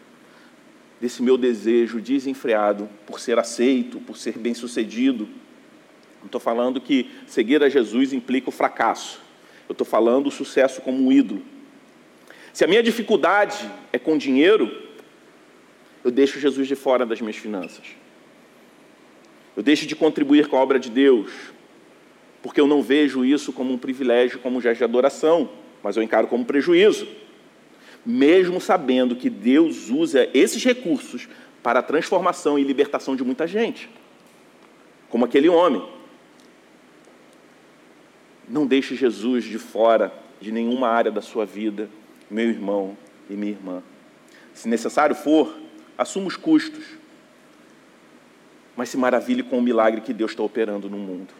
desse 1.00 1.22
meu 1.22 1.36
desejo 1.36 2.00
desenfreado 2.00 2.88
por 3.06 3.20
ser 3.20 3.38
aceito, 3.38 4.00
por 4.00 4.16
ser 4.16 4.38
bem-sucedido. 4.38 5.28
Não 6.20 6.26
estou 6.26 6.40
falando 6.40 6.80
que 6.80 7.10
seguir 7.26 7.62
a 7.62 7.68
Jesus 7.68 8.12
implica 8.12 8.48
o 8.48 8.52
fracasso. 8.52 9.20
Eu 9.68 9.72
estou 9.72 9.86
falando 9.86 10.28
o 10.28 10.30
sucesso 10.30 10.80
como 10.80 11.04
um 11.04 11.12
ídolo. 11.12 11.42
Se 12.52 12.64
a 12.64 12.66
minha 12.66 12.82
dificuldade 12.82 13.70
é 13.92 13.98
com 13.98 14.16
dinheiro, 14.16 14.70
eu 16.02 16.10
deixo 16.10 16.40
Jesus 16.40 16.66
de 16.66 16.74
fora 16.74 17.04
das 17.04 17.20
minhas 17.20 17.36
finanças. 17.36 17.84
Eu 19.56 19.62
deixo 19.62 19.86
de 19.86 19.96
contribuir 19.96 20.46
com 20.48 20.56
a 20.56 20.60
obra 20.60 20.78
de 20.78 20.88
Deus, 20.88 21.30
porque 22.42 22.60
eu 22.60 22.66
não 22.66 22.82
vejo 22.82 23.24
isso 23.24 23.52
como 23.52 23.72
um 23.72 23.78
privilégio, 23.78 24.38
como 24.38 24.58
um 24.58 24.60
gesto 24.60 24.78
de 24.78 24.84
adoração, 24.84 25.50
mas 25.82 25.96
eu 25.96 26.02
encaro 26.02 26.28
como 26.28 26.44
prejuízo. 26.44 27.08
Mesmo 28.06 28.60
sabendo 28.60 29.16
que 29.16 29.28
Deus 29.28 29.90
usa 29.90 30.30
esses 30.32 30.62
recursos 30.62 31.28
para 31.62 31.80
a 31.80 31.82
transformação 31.82 32.56
e 32.56 32.62
libertação 32.62 33.16
de 33.16 33.24
muita 33.24 33.44
gente, 33.44 33.90
como 35.10 35.24
aquele 35.24 35.48
homem. 35.48 35.84
Não 38.48 38.64
deixe 38.64 38.94
Jesus 38.94 39.42
de 39.42 39.58
fora 39.58 40.14
de 40.40 40.52
nenhuma 40.52 40.86
área 40.86 41.10
da 41.10 41.20
sua 41.20 41.44
vida, 41.44 41.90
meu 42.30 42.48
irmão 42.48 42.96
e 43.28 43.34
minha 43.34 43.50
irmã. 43.50 43.82
Se 44.54 44.68
necessário 44.68 45.16
for, 45.16 45.56
assuma 45.98 46.28
os 46.28 46.36
custos, 46.36 46.84
mas 48.76 48.88
se 48.88 48.96
maravilhe 48.96 49.42
com 49.42 49.58
o 49.58 49.62
milagre 49.62 50.00
que 50.00 50.12
Deus 50.12 50.30
está 50.30 50.44
operando 50.44 50.88
no 50.88 50.98
mundo. 50.98 51.34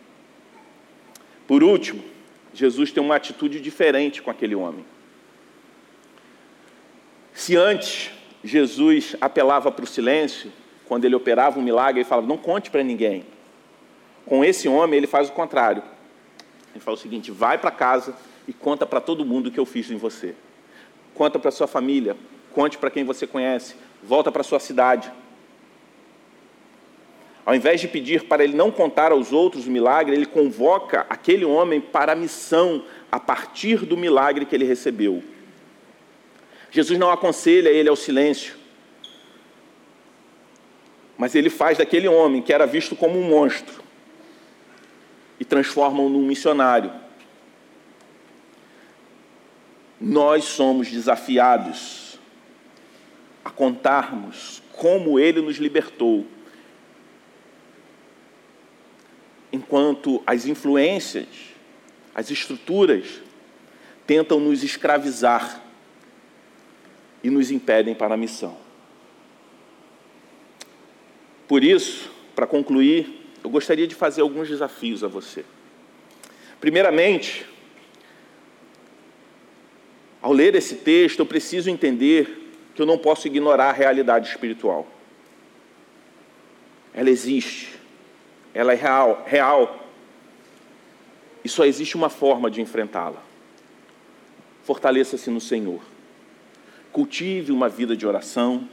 Por 1.47 1.63
último, 1.63 2.03
Jesus 2.53 2.91
tem 2.91 3.03
uma 3.03 3.15
atitude 3.15 3.61
diferente 3.61 4.21
com 4.21 4.31
aquele 4.31 4.57
homem. 4.57 4.85
Se 7.37 7.55
antes 7.55 8.11
Jesus 8.43 9.15
apelava 9.21 9.71
para 9.71 9.85
o 9.85 9.87
silêncio, 9.87 10.51
quando 10.87 11.05
ele 11.05 11.15
operava 11.15 11.61
um 11.61 11.63
milagre, 11.63 12.01
ele 12.01 12.09
falava: 12.09 12.27
Não 12.27 12.39
conte 12.39 12.71
para 12.71 12.83
ninguém. 12.83 13.27
Com 14.25 14.43
esse 14.43 14.67
homem, 14.67 14.97
ele 14.97 15.07
faz 15.07 15.29
o 15.29 15.33
contrário. 15.33 15.83
Ele 16.75 16.83
fala 16.83 16.97
o 16.97 16.99
seguinte: 16.99 17.31
Vai 17.31 17.59
para 17.59 17.71
casa 17.71 18.17
e 18.49 18.55
conta 18.55 18.87
para 18.87 19.03
todo 19.03 19.23
mundo 19.23 19.49
o 19.49 19.51
que 19.51 19.61
eu 19.61 19.67
fiz 19.67 19.91
em 19.91 19.97
você. 19.97 20.35
Conta 21.15 21.39
para 21.39 21.51
sua 21.51 21.67
família, 21.67 22.17
conte 22.55 22.79
para 22.79 22.91
quem 22.91 23.05
você 23.05 23.27
conhece, 23.27 23.75
volta 24.03 24.33
para 24.33 24.43
sua 24.43 24.59
cidade. 24.59 25.13
Ao 27.45 27.55
invés 27.55 27.83
de 27.83 27.87
pedir 27.87 28.25
para 28.25 28.43
ele 28.43 28.57
não 28.57 28.71
contar 28.71 29.13
aos 29.13 29.31
outros 29.31 29.67
o 29.67 29.71
milagre, 29.71 30.17
ele 30.17 30.27
convoca 30.27 31.05
aquele 31.11 31.45
homem 31.45 31.83
para 31.83 32.13
a 32.13 32.17
missão 32.17 32.83
a 33.13 33.21
partir 33.21 33.85
do 33.85 33.95
milagre 33.95 34.47
que 34.47 34.55
ele 34.55 34.65
recebeu. 34.65 35.23
Jesus 36.77 36.99
não 36.99 37.11
aconselha 37.11 37.71
ele 37.71 37.89
ao 37.89 37.97
silêncio, 37.97 38.55
mas 41.17 41.35
ele 41.35 41.49
faz 41.49 41.79
daquele 41.79 42.07
homem 42.07 42.43
que 42.43 42.53
era 42.53 42.67
visto 42.67 42.95
como 42.95 43.19
um 43.19 43.31
monstro 43.31 43.83
e 45.41 45.45
transforma-o 45.45 46.11
num 46.11 46.27
missionário. 46.27 46.93
Nós 49.99 50.45
somos 50.45 50.91
desafiados 50.91 52.19
a 53.43 53.49
contarmos 53.49 54.63
como 54.75 55.19
Ele 55.19 55.41
nos 55.41 55.57
libertou, 55.57 56.27
enquanto 59.51 60.23
as 60.27 60.45
influências, 60.45 61.27
as 62.15 62.31
estruturas, 62.31 63.23
tentam 64.07 64.39
nos 64.39 64.63
escravizar 64.63 65.65
e 67.27 67.31
nos 67.31 67.51
impedem 67.51 67.93
para 67.93 68.15
a 68.15 68.17
missão. 68.17 68.57
Por 71.49 71.65
isso, 71.65 72.09
para 72.37 72.47
concluir, 72.47 73.33
eu 73.43 73.51
gostaria 73.51 73.85
de 73.85 73.97
fazer 73.97 74.21
alguns 74.21 74.49
desafios 74.49 75.03
a 75.03 75.09
você. 75.09 75.45
Primeiramente, 76.61 77.45
ao 80.23 80.33
ler 80.33 80.55
esse 80.55 80.77
texto, 80.77 81.19
eu 81.19 81.27
preciso 81.27 81.69
entender 81.69 82.53
que 82.77 82.81
eu 82.81 82.87
não 82.87 82.97
posso 82.97 83.27
ignorar 83.27 83.71
a 83.71 83.73
realidade 83.73 84.29
espiritual. 84.29 84.87
Ela 86.95 87.11
existe, 87.11 87.71
ela 88.55 88.73
é 88.73 88.77
real, 88.77 89.25
real. 89.27 89.91
E 91.45 91.49
só 91.49 91.65
existe 91.65 91.97
uma 91.97 92.09
forma 92.09 92.49
de 92.49 92.61
enfrentá-la. 92.61 93.21
Fortaleça-se 94.63 95.29
no 95.29 95.41
Senhor. 95.41 95.96
Cultive 96.97 97.53
uma 97.53 97.69
vida 97.69 97.95
de 97.95 98.07
oração, 98.07 98.67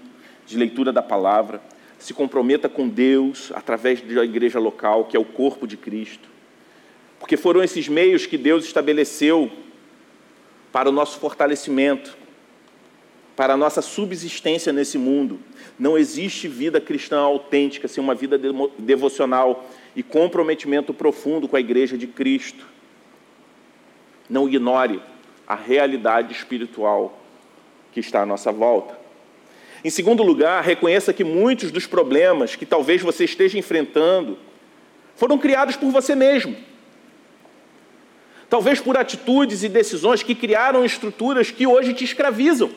de 0.46 0.58
leitura 0.58 0.94
da 0.94 1.02
palavra, 1.02 1.62
se 2.00 2.14
comprometa 2.14 2.70
com 2.70 2.88
Deus 2.88 3.52
através 3.54 4.00
da 4.00 4.24
igreja 4.24 4.60
local, 4.60 5.04
que 5.04 5.18
é 5.18 5.20
o 5.20 5.26
corpo 5.26 5.68
de 5.68 5.76
Cristo. 5.76 6.30
Porque 7.20 7.36
foram 7.36 7.62
esses 7.62 7.90
meios 7.90 8.26
que 8.26 8.38
Deus 8.38 8.64
estabeleceu 8.64 9.52
para 10.72 10.88
o 10.88 10.92
nosso 10.94 11.20
fortalecimento, 11.20 12.16
para 13.36 13.56
a 13.56 13.58
nossa 13.58 13.82
subsistência 13.82 14.72
nesse 14.72 14.98
mundo. 14.98 15.38
Não 15.78 15.98
existe 15.98 16.48
vida 16.48 16.80
cristã 16.80 17.20
autêntica 17.20 17.90
sem 17.90 18.02
uma 18.02 18.16
vida 18.16 18.40
devocional 18.80 19.70
e 19.94 20.02
comprometimento 20.02 20.94
profundo 20.94 21.46
com 21.46 21.58
a 21.58 21.60
igreja 21.60 21.98
de 21.98 22.08
Cristo. 22.08 22.66
Não 24.30 24.48
ignore 24.48 25.02
a 25.46 25.56
realidade 25.56 26.32
espiritual 26.32 27.20
que 27.94 28.00
está 28.00 28.24
à 28.24 28.26
nossa 28.26 28.52
volta. 28.52 28.98
Em 29.84 29.90
segundo 29.90 30.24
lugar, 30.24 30.64
reconheça 30.64 31.14
que 31.14 31.24
muitos 31.24 31.72
dos 31.72 31.86
problemas 31.86 32.56
que 32.56 32.66
talvez 32.66 33.02
você 33.02 33.26
esteja 33.26 33.60
enfrentando 33.60 34.38
foram 35.16 35.38
criados 35.38 35.76
por 35.76 35.92
você 35.92 36.16
mesmo. 36.16 36.56
Talvez 38.50 38.80
por 38.80 38.98
atitudes 38.98 39.64
e 39.64 39.70
decisões 39.70 40.24
que 40.24 40.34
criaram 40.34 40.84
estruturas 40.84 41.52
que 41.52 41.68
hoje 41.68 41.94
te 41.94 42.04
escravizam. 42.04 42.72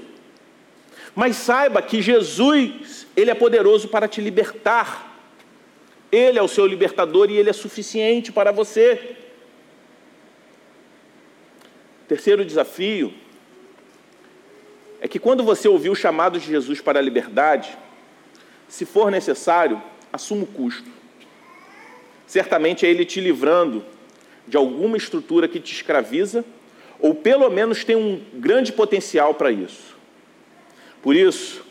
Mas 1.15 1.37
saiba 1.37 1.81
que 1.81 2.03
Jesus, 2.03 3.07
Ele 3.17 3.31
é 3.31 3.35
poderoso 3.35 3.89
para 3.89 4.09
te 4.09 4.21
libertar. 4.21 5.19
Ele 6.13 6.39
é 6.39 6.43
o 6.43 6.49
seu 6.49 6.67
libertador 6.67 7.31
e 7.31 7.37
Ele 7.37 7.51
é 7.51 7.55
suficiente 7.55 8.33
para 8.33 8.53
você. 8.53 9.17
Terceiro 12.09 12.45
desafio 12.45 13.15
é 15.01 15.09
que 15.09 15.19
quando 15.19 15.43
você 15.43 15.69
ouvir 15.69 15.91
o 15.91 15.95
chamado 15.95 16.39
de 16.39 16.47
Jesus 16.47 16.81
para 16.81 16.99
a 16.99 17.03
liberdade, 17.03 17.77
se 18.69 18.85
for 18.85 19.11
necessário, 19.11 19.81
assuma 20.13 20.45
o 20.45 20.47
custo. 20.47 20.89
Certamente 22.27 22.87
é 22.87 22.91
Ele 22.91 23.05
te 23.05 23.21
livrando 23.21 23.85
de 24.47 24.57
alguma 24.57 24.97
estrutura 24.97 25.49
que 25.49 25.61
te 25.61 25.73
escraviza, 25.73 26.45
ou 26.99 27.15
pelo 27.15 27.51
menos 27.51 27.85
tem 27.85 27.97
um 27.97 28.23
grande 28.35 28.73
potencial 28.73 29.35
para 29.35 29.51
isso. 29.51 29.97
Por 31.03 31.15
isso, 31.15 31.65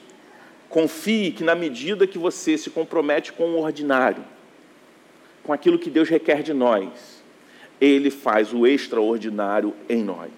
confie 0.69 1.32
que 1.32 1.43
na 1.43 1.55
medida 1.55 2.07
que 2.07 2.17
você 2.17 2.57
se 2.57 2.69
compromete 2.69 3.34
com 3.34 3.49
o 3.51 3.61
ordinário, 3.61 4.23
com 5.43 5.51
aquilo 5.51 5.80
que 5.80 5.89
Deus 5.89 6.09
requer 6.09 6.41
de 6.43 6.53
nós, 6.53 7.23
Ele 7.80 8.09
faz 8.09 8.53
o 8.53 8.65
extraordinário 8.65 9.73
em 9.89 10.03
nós. 10.03 10.32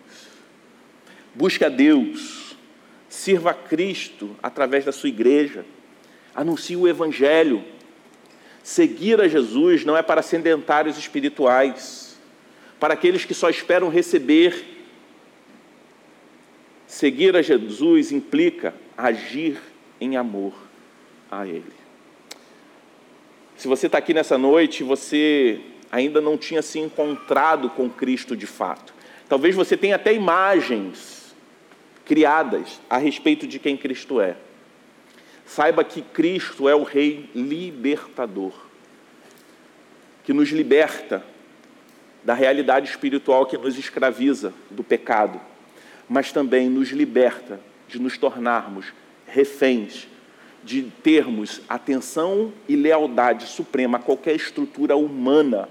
Busque 1.33 1.63
a 1.63 1.69
Deus, 1.69 2.46
sirva 3.17 3.51
a 3.51 3.53
Cristo 3.53 4.35
através 4.41 4.85
da 4.85 4.91
sua 4.91 5.09
igreja, 5.09 5.65
anuncie 6.35 6.75
o 6.75 6.87
Evangelho. 6.87 7.63
Seguir 8.63 9.19
a 9.21 9.27
Jesus 9.27 9.83
não 9.83 9.97
é 9.97 10.01
para 10.01 10.21
sedentários 10.21 10.97
espirituais, 10.97 12.17
para 12.79 12.93
aqueles 12.93 13.25
que 13.25 13.33
só 13.33 13.49
esperam 13.49 13.89
receber 13.89 14.77
Seguir 16.87 17.35
a 17.35 17.41
Jesus 17.41 18.13
implica 18.13 18.73
agir 18.97 19.59
em 19.99 20.15
amor 20.15 20.53
a 21.29 21.45
Ele. 21.45 21.75
Se 23.57 23.67
você 23.67 23.87
está 23.87 23.97
aqui 23.97 24.13
nessa 24.13 24.37
noite, 24.37 24.83
você 24.83 25.59
ainda 25.91 26.21
não 26.21 26.37
tinha 26.37 26.61
se 26.61 26.79
encontrado 26.79 27.69
com 27.71 27.89
Cristo 27.89 28.37
de 28.37 28.47
fato. 28.47 28.93
Talvez 29.27 29.53
você 29.53 29.75
tenha 29.75 29.97
até 29.97 30.13
imagens 30.13 31.16
criadas 32.07 32.79
a 32.89 32.97
respeito 32.97 33.45
de 33.45 33.59
quem 33.59 33.75
Cristo 33.75 34.21
é. 34.21 34.37
Saiba 35.45 35.83
que 35.83 36.01
Cristo 36.01 36.67
é 36.67 36.75
o 36.75 36.83
Rei 36.83 37.29
libertador, 37.35 38.53
que 40.23 40.33
nos 40.33 40.49
liberta 40.49 41.23
da 42.23 42.33
realidade 42.33 42.89
espiritual 42.89 43.45
que 43.45 43.57
nos 43.57 43.77
escraviza 43.77 44.53
do 44.69 44.83
pecado, 44.83 45.39
mas 46.09 46.31
também 46.31 46.69
nos 46.69 46.89
liberta 46.89 47.59
de 47.87 47.99
nos 47.99 48.17
tornarmos 48.17 48.93
reféns, 49.25 50.07
de 50.63 50.83
termos 50.83 51.61
atenção 51.69 52.51
e 52.67 52.75
lealdade 52.75 53.47
suprema 53.47 53.97
a 53.97 54.01
qualquer 54.01 54.35
estrutura 54.35 54.95
humana 54.95 55.69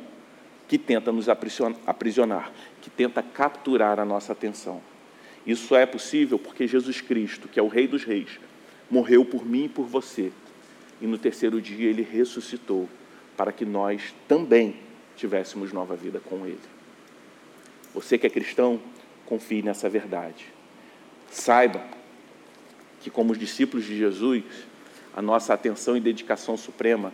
que 0.69 0.79
tenta 0.79 1.13
nos 1.13 1.29
aprisionar, 1.29 2.51
que 2.81 2.91
tenta 2.91 3.23
capturar 3.23 4.01
a 4.01 4.05
nossa 4.05 4.33
atenção. 4.33 4.81
Isso 5.47 5.77
é 5.77 5.87
possível 5.87 6.39
porque 6.39 6.67
Jesus 6.67 7.01
Cristo, 7.01 7.47
que 7.47 7.61
é 7.61 7.63
o 7.63 7.69
Rei 7.69 7.87
dos 7.87 8.03
Reis, 8.03 8.41
morreu 8.91 9.25
por 9.25 9.47
mim 9.47 9.65
e 9.65 9.69
por 9.69 9.87
você, 9.87 10.33
e 11.01 11.07
no 11.07 11.19
terceiro 11.19 11.61
dia 11.61 11.89
ele 11.89 12.03
ressuscitou 12.03 12.89
para 13.37 13.53
que 13.53 13.65
nós 13.65 14.15
também 14.27 14.77
tivéssemos 15.15 15.73
nova 15.73 15.95
vida 15.95 16.21
com 16.21 16.47
Ele. 16.47 16.59
Você 17.95 18.19
que 18.19 18.27
é 18.27 18.31
cristão, 18.31 18.81
confie 19.25 19.63
nessa 19.63 19.89
verdade. 19.89 20.47
Saiba 21.31 21.85
que, 23.01 23.11
como 23.11 23.33
os 23.33 23.39
discípulos 23.39 23.85
de 23.85 23.97
Jesus, 23.97 24.45
a 25.15 25.23
nossa 25.23 25.55
atenção 25.55 25.97
e 25.97 26.01
dedicação 26.01 26.57
suprema 26.57 27.13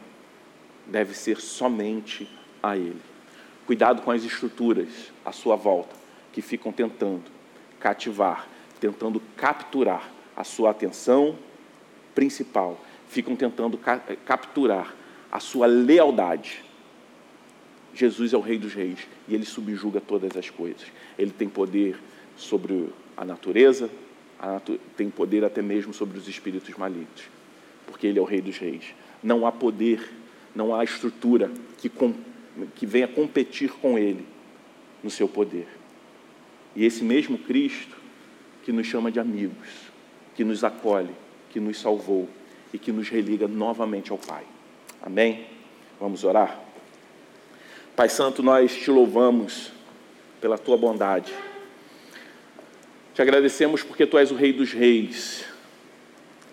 deve 0.87 1.15
ser 1.15 1.41
somente 1.41 2.29
a 2.63 2.77
Ele. 2.77 3.01
Cuidado 3.67 4.03
com 4.03 4.11
as 4.11 4.25
estruturas 4.25 5.13
à 5.25 5.33
sua 5.33 5.57
volta 5.57 5.95
que 6.33 6.43
ficam 6.43 6.73
tentando 6.73 7.42
cativar, 7.83 8.49
tentando 8.81 9.21
capturar 9.37 10.11
a 10.37 10.45
sua 10.45 10.71
atenção 10.71 11.37
principal, 12.15 12.81
ficam 13.09 13.35
tentando 13.35 13.77
ca 13.77 13.99
capturar 14.25 14.95
a 15.31 15.41
sua 15.41 15.67
lealdade 15.67 16.63
Jesus 17.95 18.33
é 18.33 18.37
o 18.37 18.41
Rei 18.41 18.59
dos 18.59 18.73
Reis 18.73 19.01
e 19.29 19.35
ele 19.35 19.45
subjuga 19.45 20.01
todas 20.01 20.37
as 20.37 20.49
coisas. 20.49 20.87
Ele 21.19 21.31
tem 21.31 21.49
poder 21.49 21.99
sobre 22.37 22.89
a 23.17 23.25
natureza, 23.25 23.91
a 24.39 24.53
natu 24.53 24.79
tem 24.97 25.11
poder 25.11 25.45
até 25.45 25.61
mesmo 25.61 25.93
sobre 25.93 26.19
os 26.19 26.27
espíritos 26.27 26.75
malignos, 26.77 27.29
porque 27.87 28.07
ele 28.07 28.19
é 28.19 28.23
o 28.23 28.25
Rei 28.25 28.41
dos 28.41 28.57
Reis. 28.57 28.95
Não 29.23 29.47
há 29.47 29.53
poder, 29.53 30.11
não 30.55 30.75
há 30.75 30.83
estrutura 30.83 31.51
que, 31.79 31.91
que 32.75 32.87
venha 32.87 33.07
competir 33.07 33.71
com 33.71 33.99
ele 33.99 34.27
no 35.03 35.11
seu 35.11 35.29
poder. 35.29 35.69
E 36.75 36.85
esse 36.85 37.05
mesmo 37.05 37.39
Cristo 37.39 37.97
que 38.65 38.73
nos 38.73 38.87
chama 38.87 39.11
de 39.11 39.21
amigos, 39.21 39.69
que 40.35 40.45
nos 40.45 40.65
acolhe, 40.65 41.15
que 41.51 41.61
nos 41.61 41.79
salvou 41.79 42.29
e 42.73 42.79
que 42.79 42.93
nos 42.93 43.09
religa 43.09 43.47
novamente 43.47 44.11
ao 44.11 44.19
Pai. 44.19 44.45
Amém? 45.03 45.47
Vamos 46.01 46.25
orar? 46.25 46.61
Pai 47.95 48.09
Santo, 48.09 48.43
nós 48.43 48.75
te 48.75 48.91
louvamos 48.91 49.71
pela 50.41 50.57
tua 50.57 50.77
bondade. 50.77 51.33
Te 53.15 53.21
agradecemos 53.21 53.83
porque 53.83 54.07
tu 54.07 54.17
és 54.17 54.31
o 54.31 54.35
Rei 54.35 54.53
dos 54.53 54.73
Reis, 54.73 55.45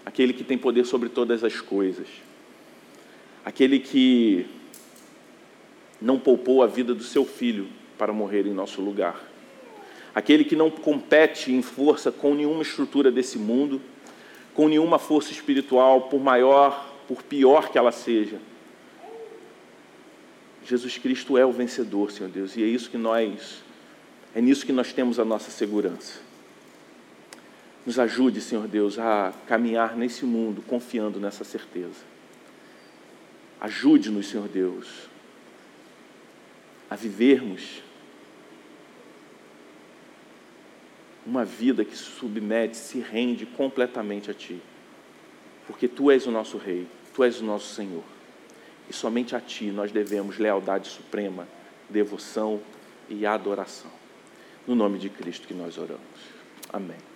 aquele 0.05 0.33
que 0.33 0.43
tem 0.43 0.57
poder 0.57 0.85
sobre 0.85 1.07
todas 1.07 1.43
as 1.43 1.61
coisas, 1.61 2.07
aquele 3.45 3.79
que 3.79 4.45
não 6.01 6.19
poupou 6.19 6.61
a 6.61 6.67
vida 6.67 6.93
do 6.93 7.03
seu 7.03 7.23
filho 7.23 7.67
para 7.97 8.11
morrer 8.11 8.45
em 8.45 8.53
nosso 8.53 8.81
lugar, 8.81 9.28
aquele 10.19 10.43
que 10.43 10.55
não 10.55 10.69
compete 10.69 11.51
em 11.51 11.61
força 11.61 12.11
com 12.11 12.35
nenhuma 12.35 12.61
estrutura 12.61 13.11
desse 13.11 13.37
mundo, 13.37 13.81
com 14.53 14.67
nenhuma 14.67 14.99
força 14.99 15.31
espiritual, 15.31 16.03
por 16.03 16.19
maior, 16.19 16.93
por 17.07 17.23
pior 17.23 17.69
que 17.69 17.77
ela 17.77 17.91
seja 17.91 18.39
Jesus 20.69 20.99
Cristo 20.99 21.35
é 21.35 21.43
o 21.43 21.51
vencedor, 21.51 22.11
Senhor 22.11 22.29
Deus, 22.29 22.55
e 22.55 22.61
é 22.61 22.67
isso 22.67 22.91
que 22.91 22.97
nós, 22.97 23.63
é 24.35 24.39
nisso 24.39 24.63
que 24.63 24.71
nós 24.71 24.93
temos 24.93 25.19
a 25.19 25.25
nossa 25.25 25.49
segurança. 25.49 26.19
Nos 27.83 27.97
ajude, 27.97 28.39
Senhor 28.39 28.67
Deus, 28.67 28.99
a 28.99 29.33
caminhar 29.47 29.97
nesse 29.97 30.25
mundo 30.25 30.61
confiando 30.61 31.19
nessa 31.19 31.43
certeza. 31.43 32.03
Ajude-nos, 33.59 34.27
Senhor 34.27 34.47
Deus, 34.47 35.09
a 36.87 36.95
vivermos 36.95 37.81
uma 41.29 41.45
vida 41.45 41.85
que 41.85 41.95
se 41.95 42.03
submete, 42.03 42.75
se 42.75 42.99
rende 42.99 43.45
completamente 43.45 44.31
a 44.31 44.33
Ti. 44.33 44.59
Porque 45.67 45.87
Tu 45.87 46.09
és 46.09 46.25
o 46.25 46.31
nosso 46.31 46.57
Rei, 46.57 46.87
Tu 47.13 47.23
és 47.23 47.39
o 47.39 47.45
nosso 47.45 47.75
Senhor. 47.75 48.03
E 48.89 48.93
somente 48.93 49.35
a 49.35 49.39
Ti 49.39 49.65
nós 49.65 49.91
devemos 49.91 50.39
lealdade 50.39 50.87
suprema, 50.87 51.47
devoção 51.87 52.59
e 53.07 53.27
adoração. 53.27 53.91
No 54.65 54.73
nome 54.73 54.97
de 54.97 55.09
Cristo 55.09 55.47
que 55.47 55.53
nós 55.53 55.77
oramos. 55.77 56.01
Amém. 56.73 57.08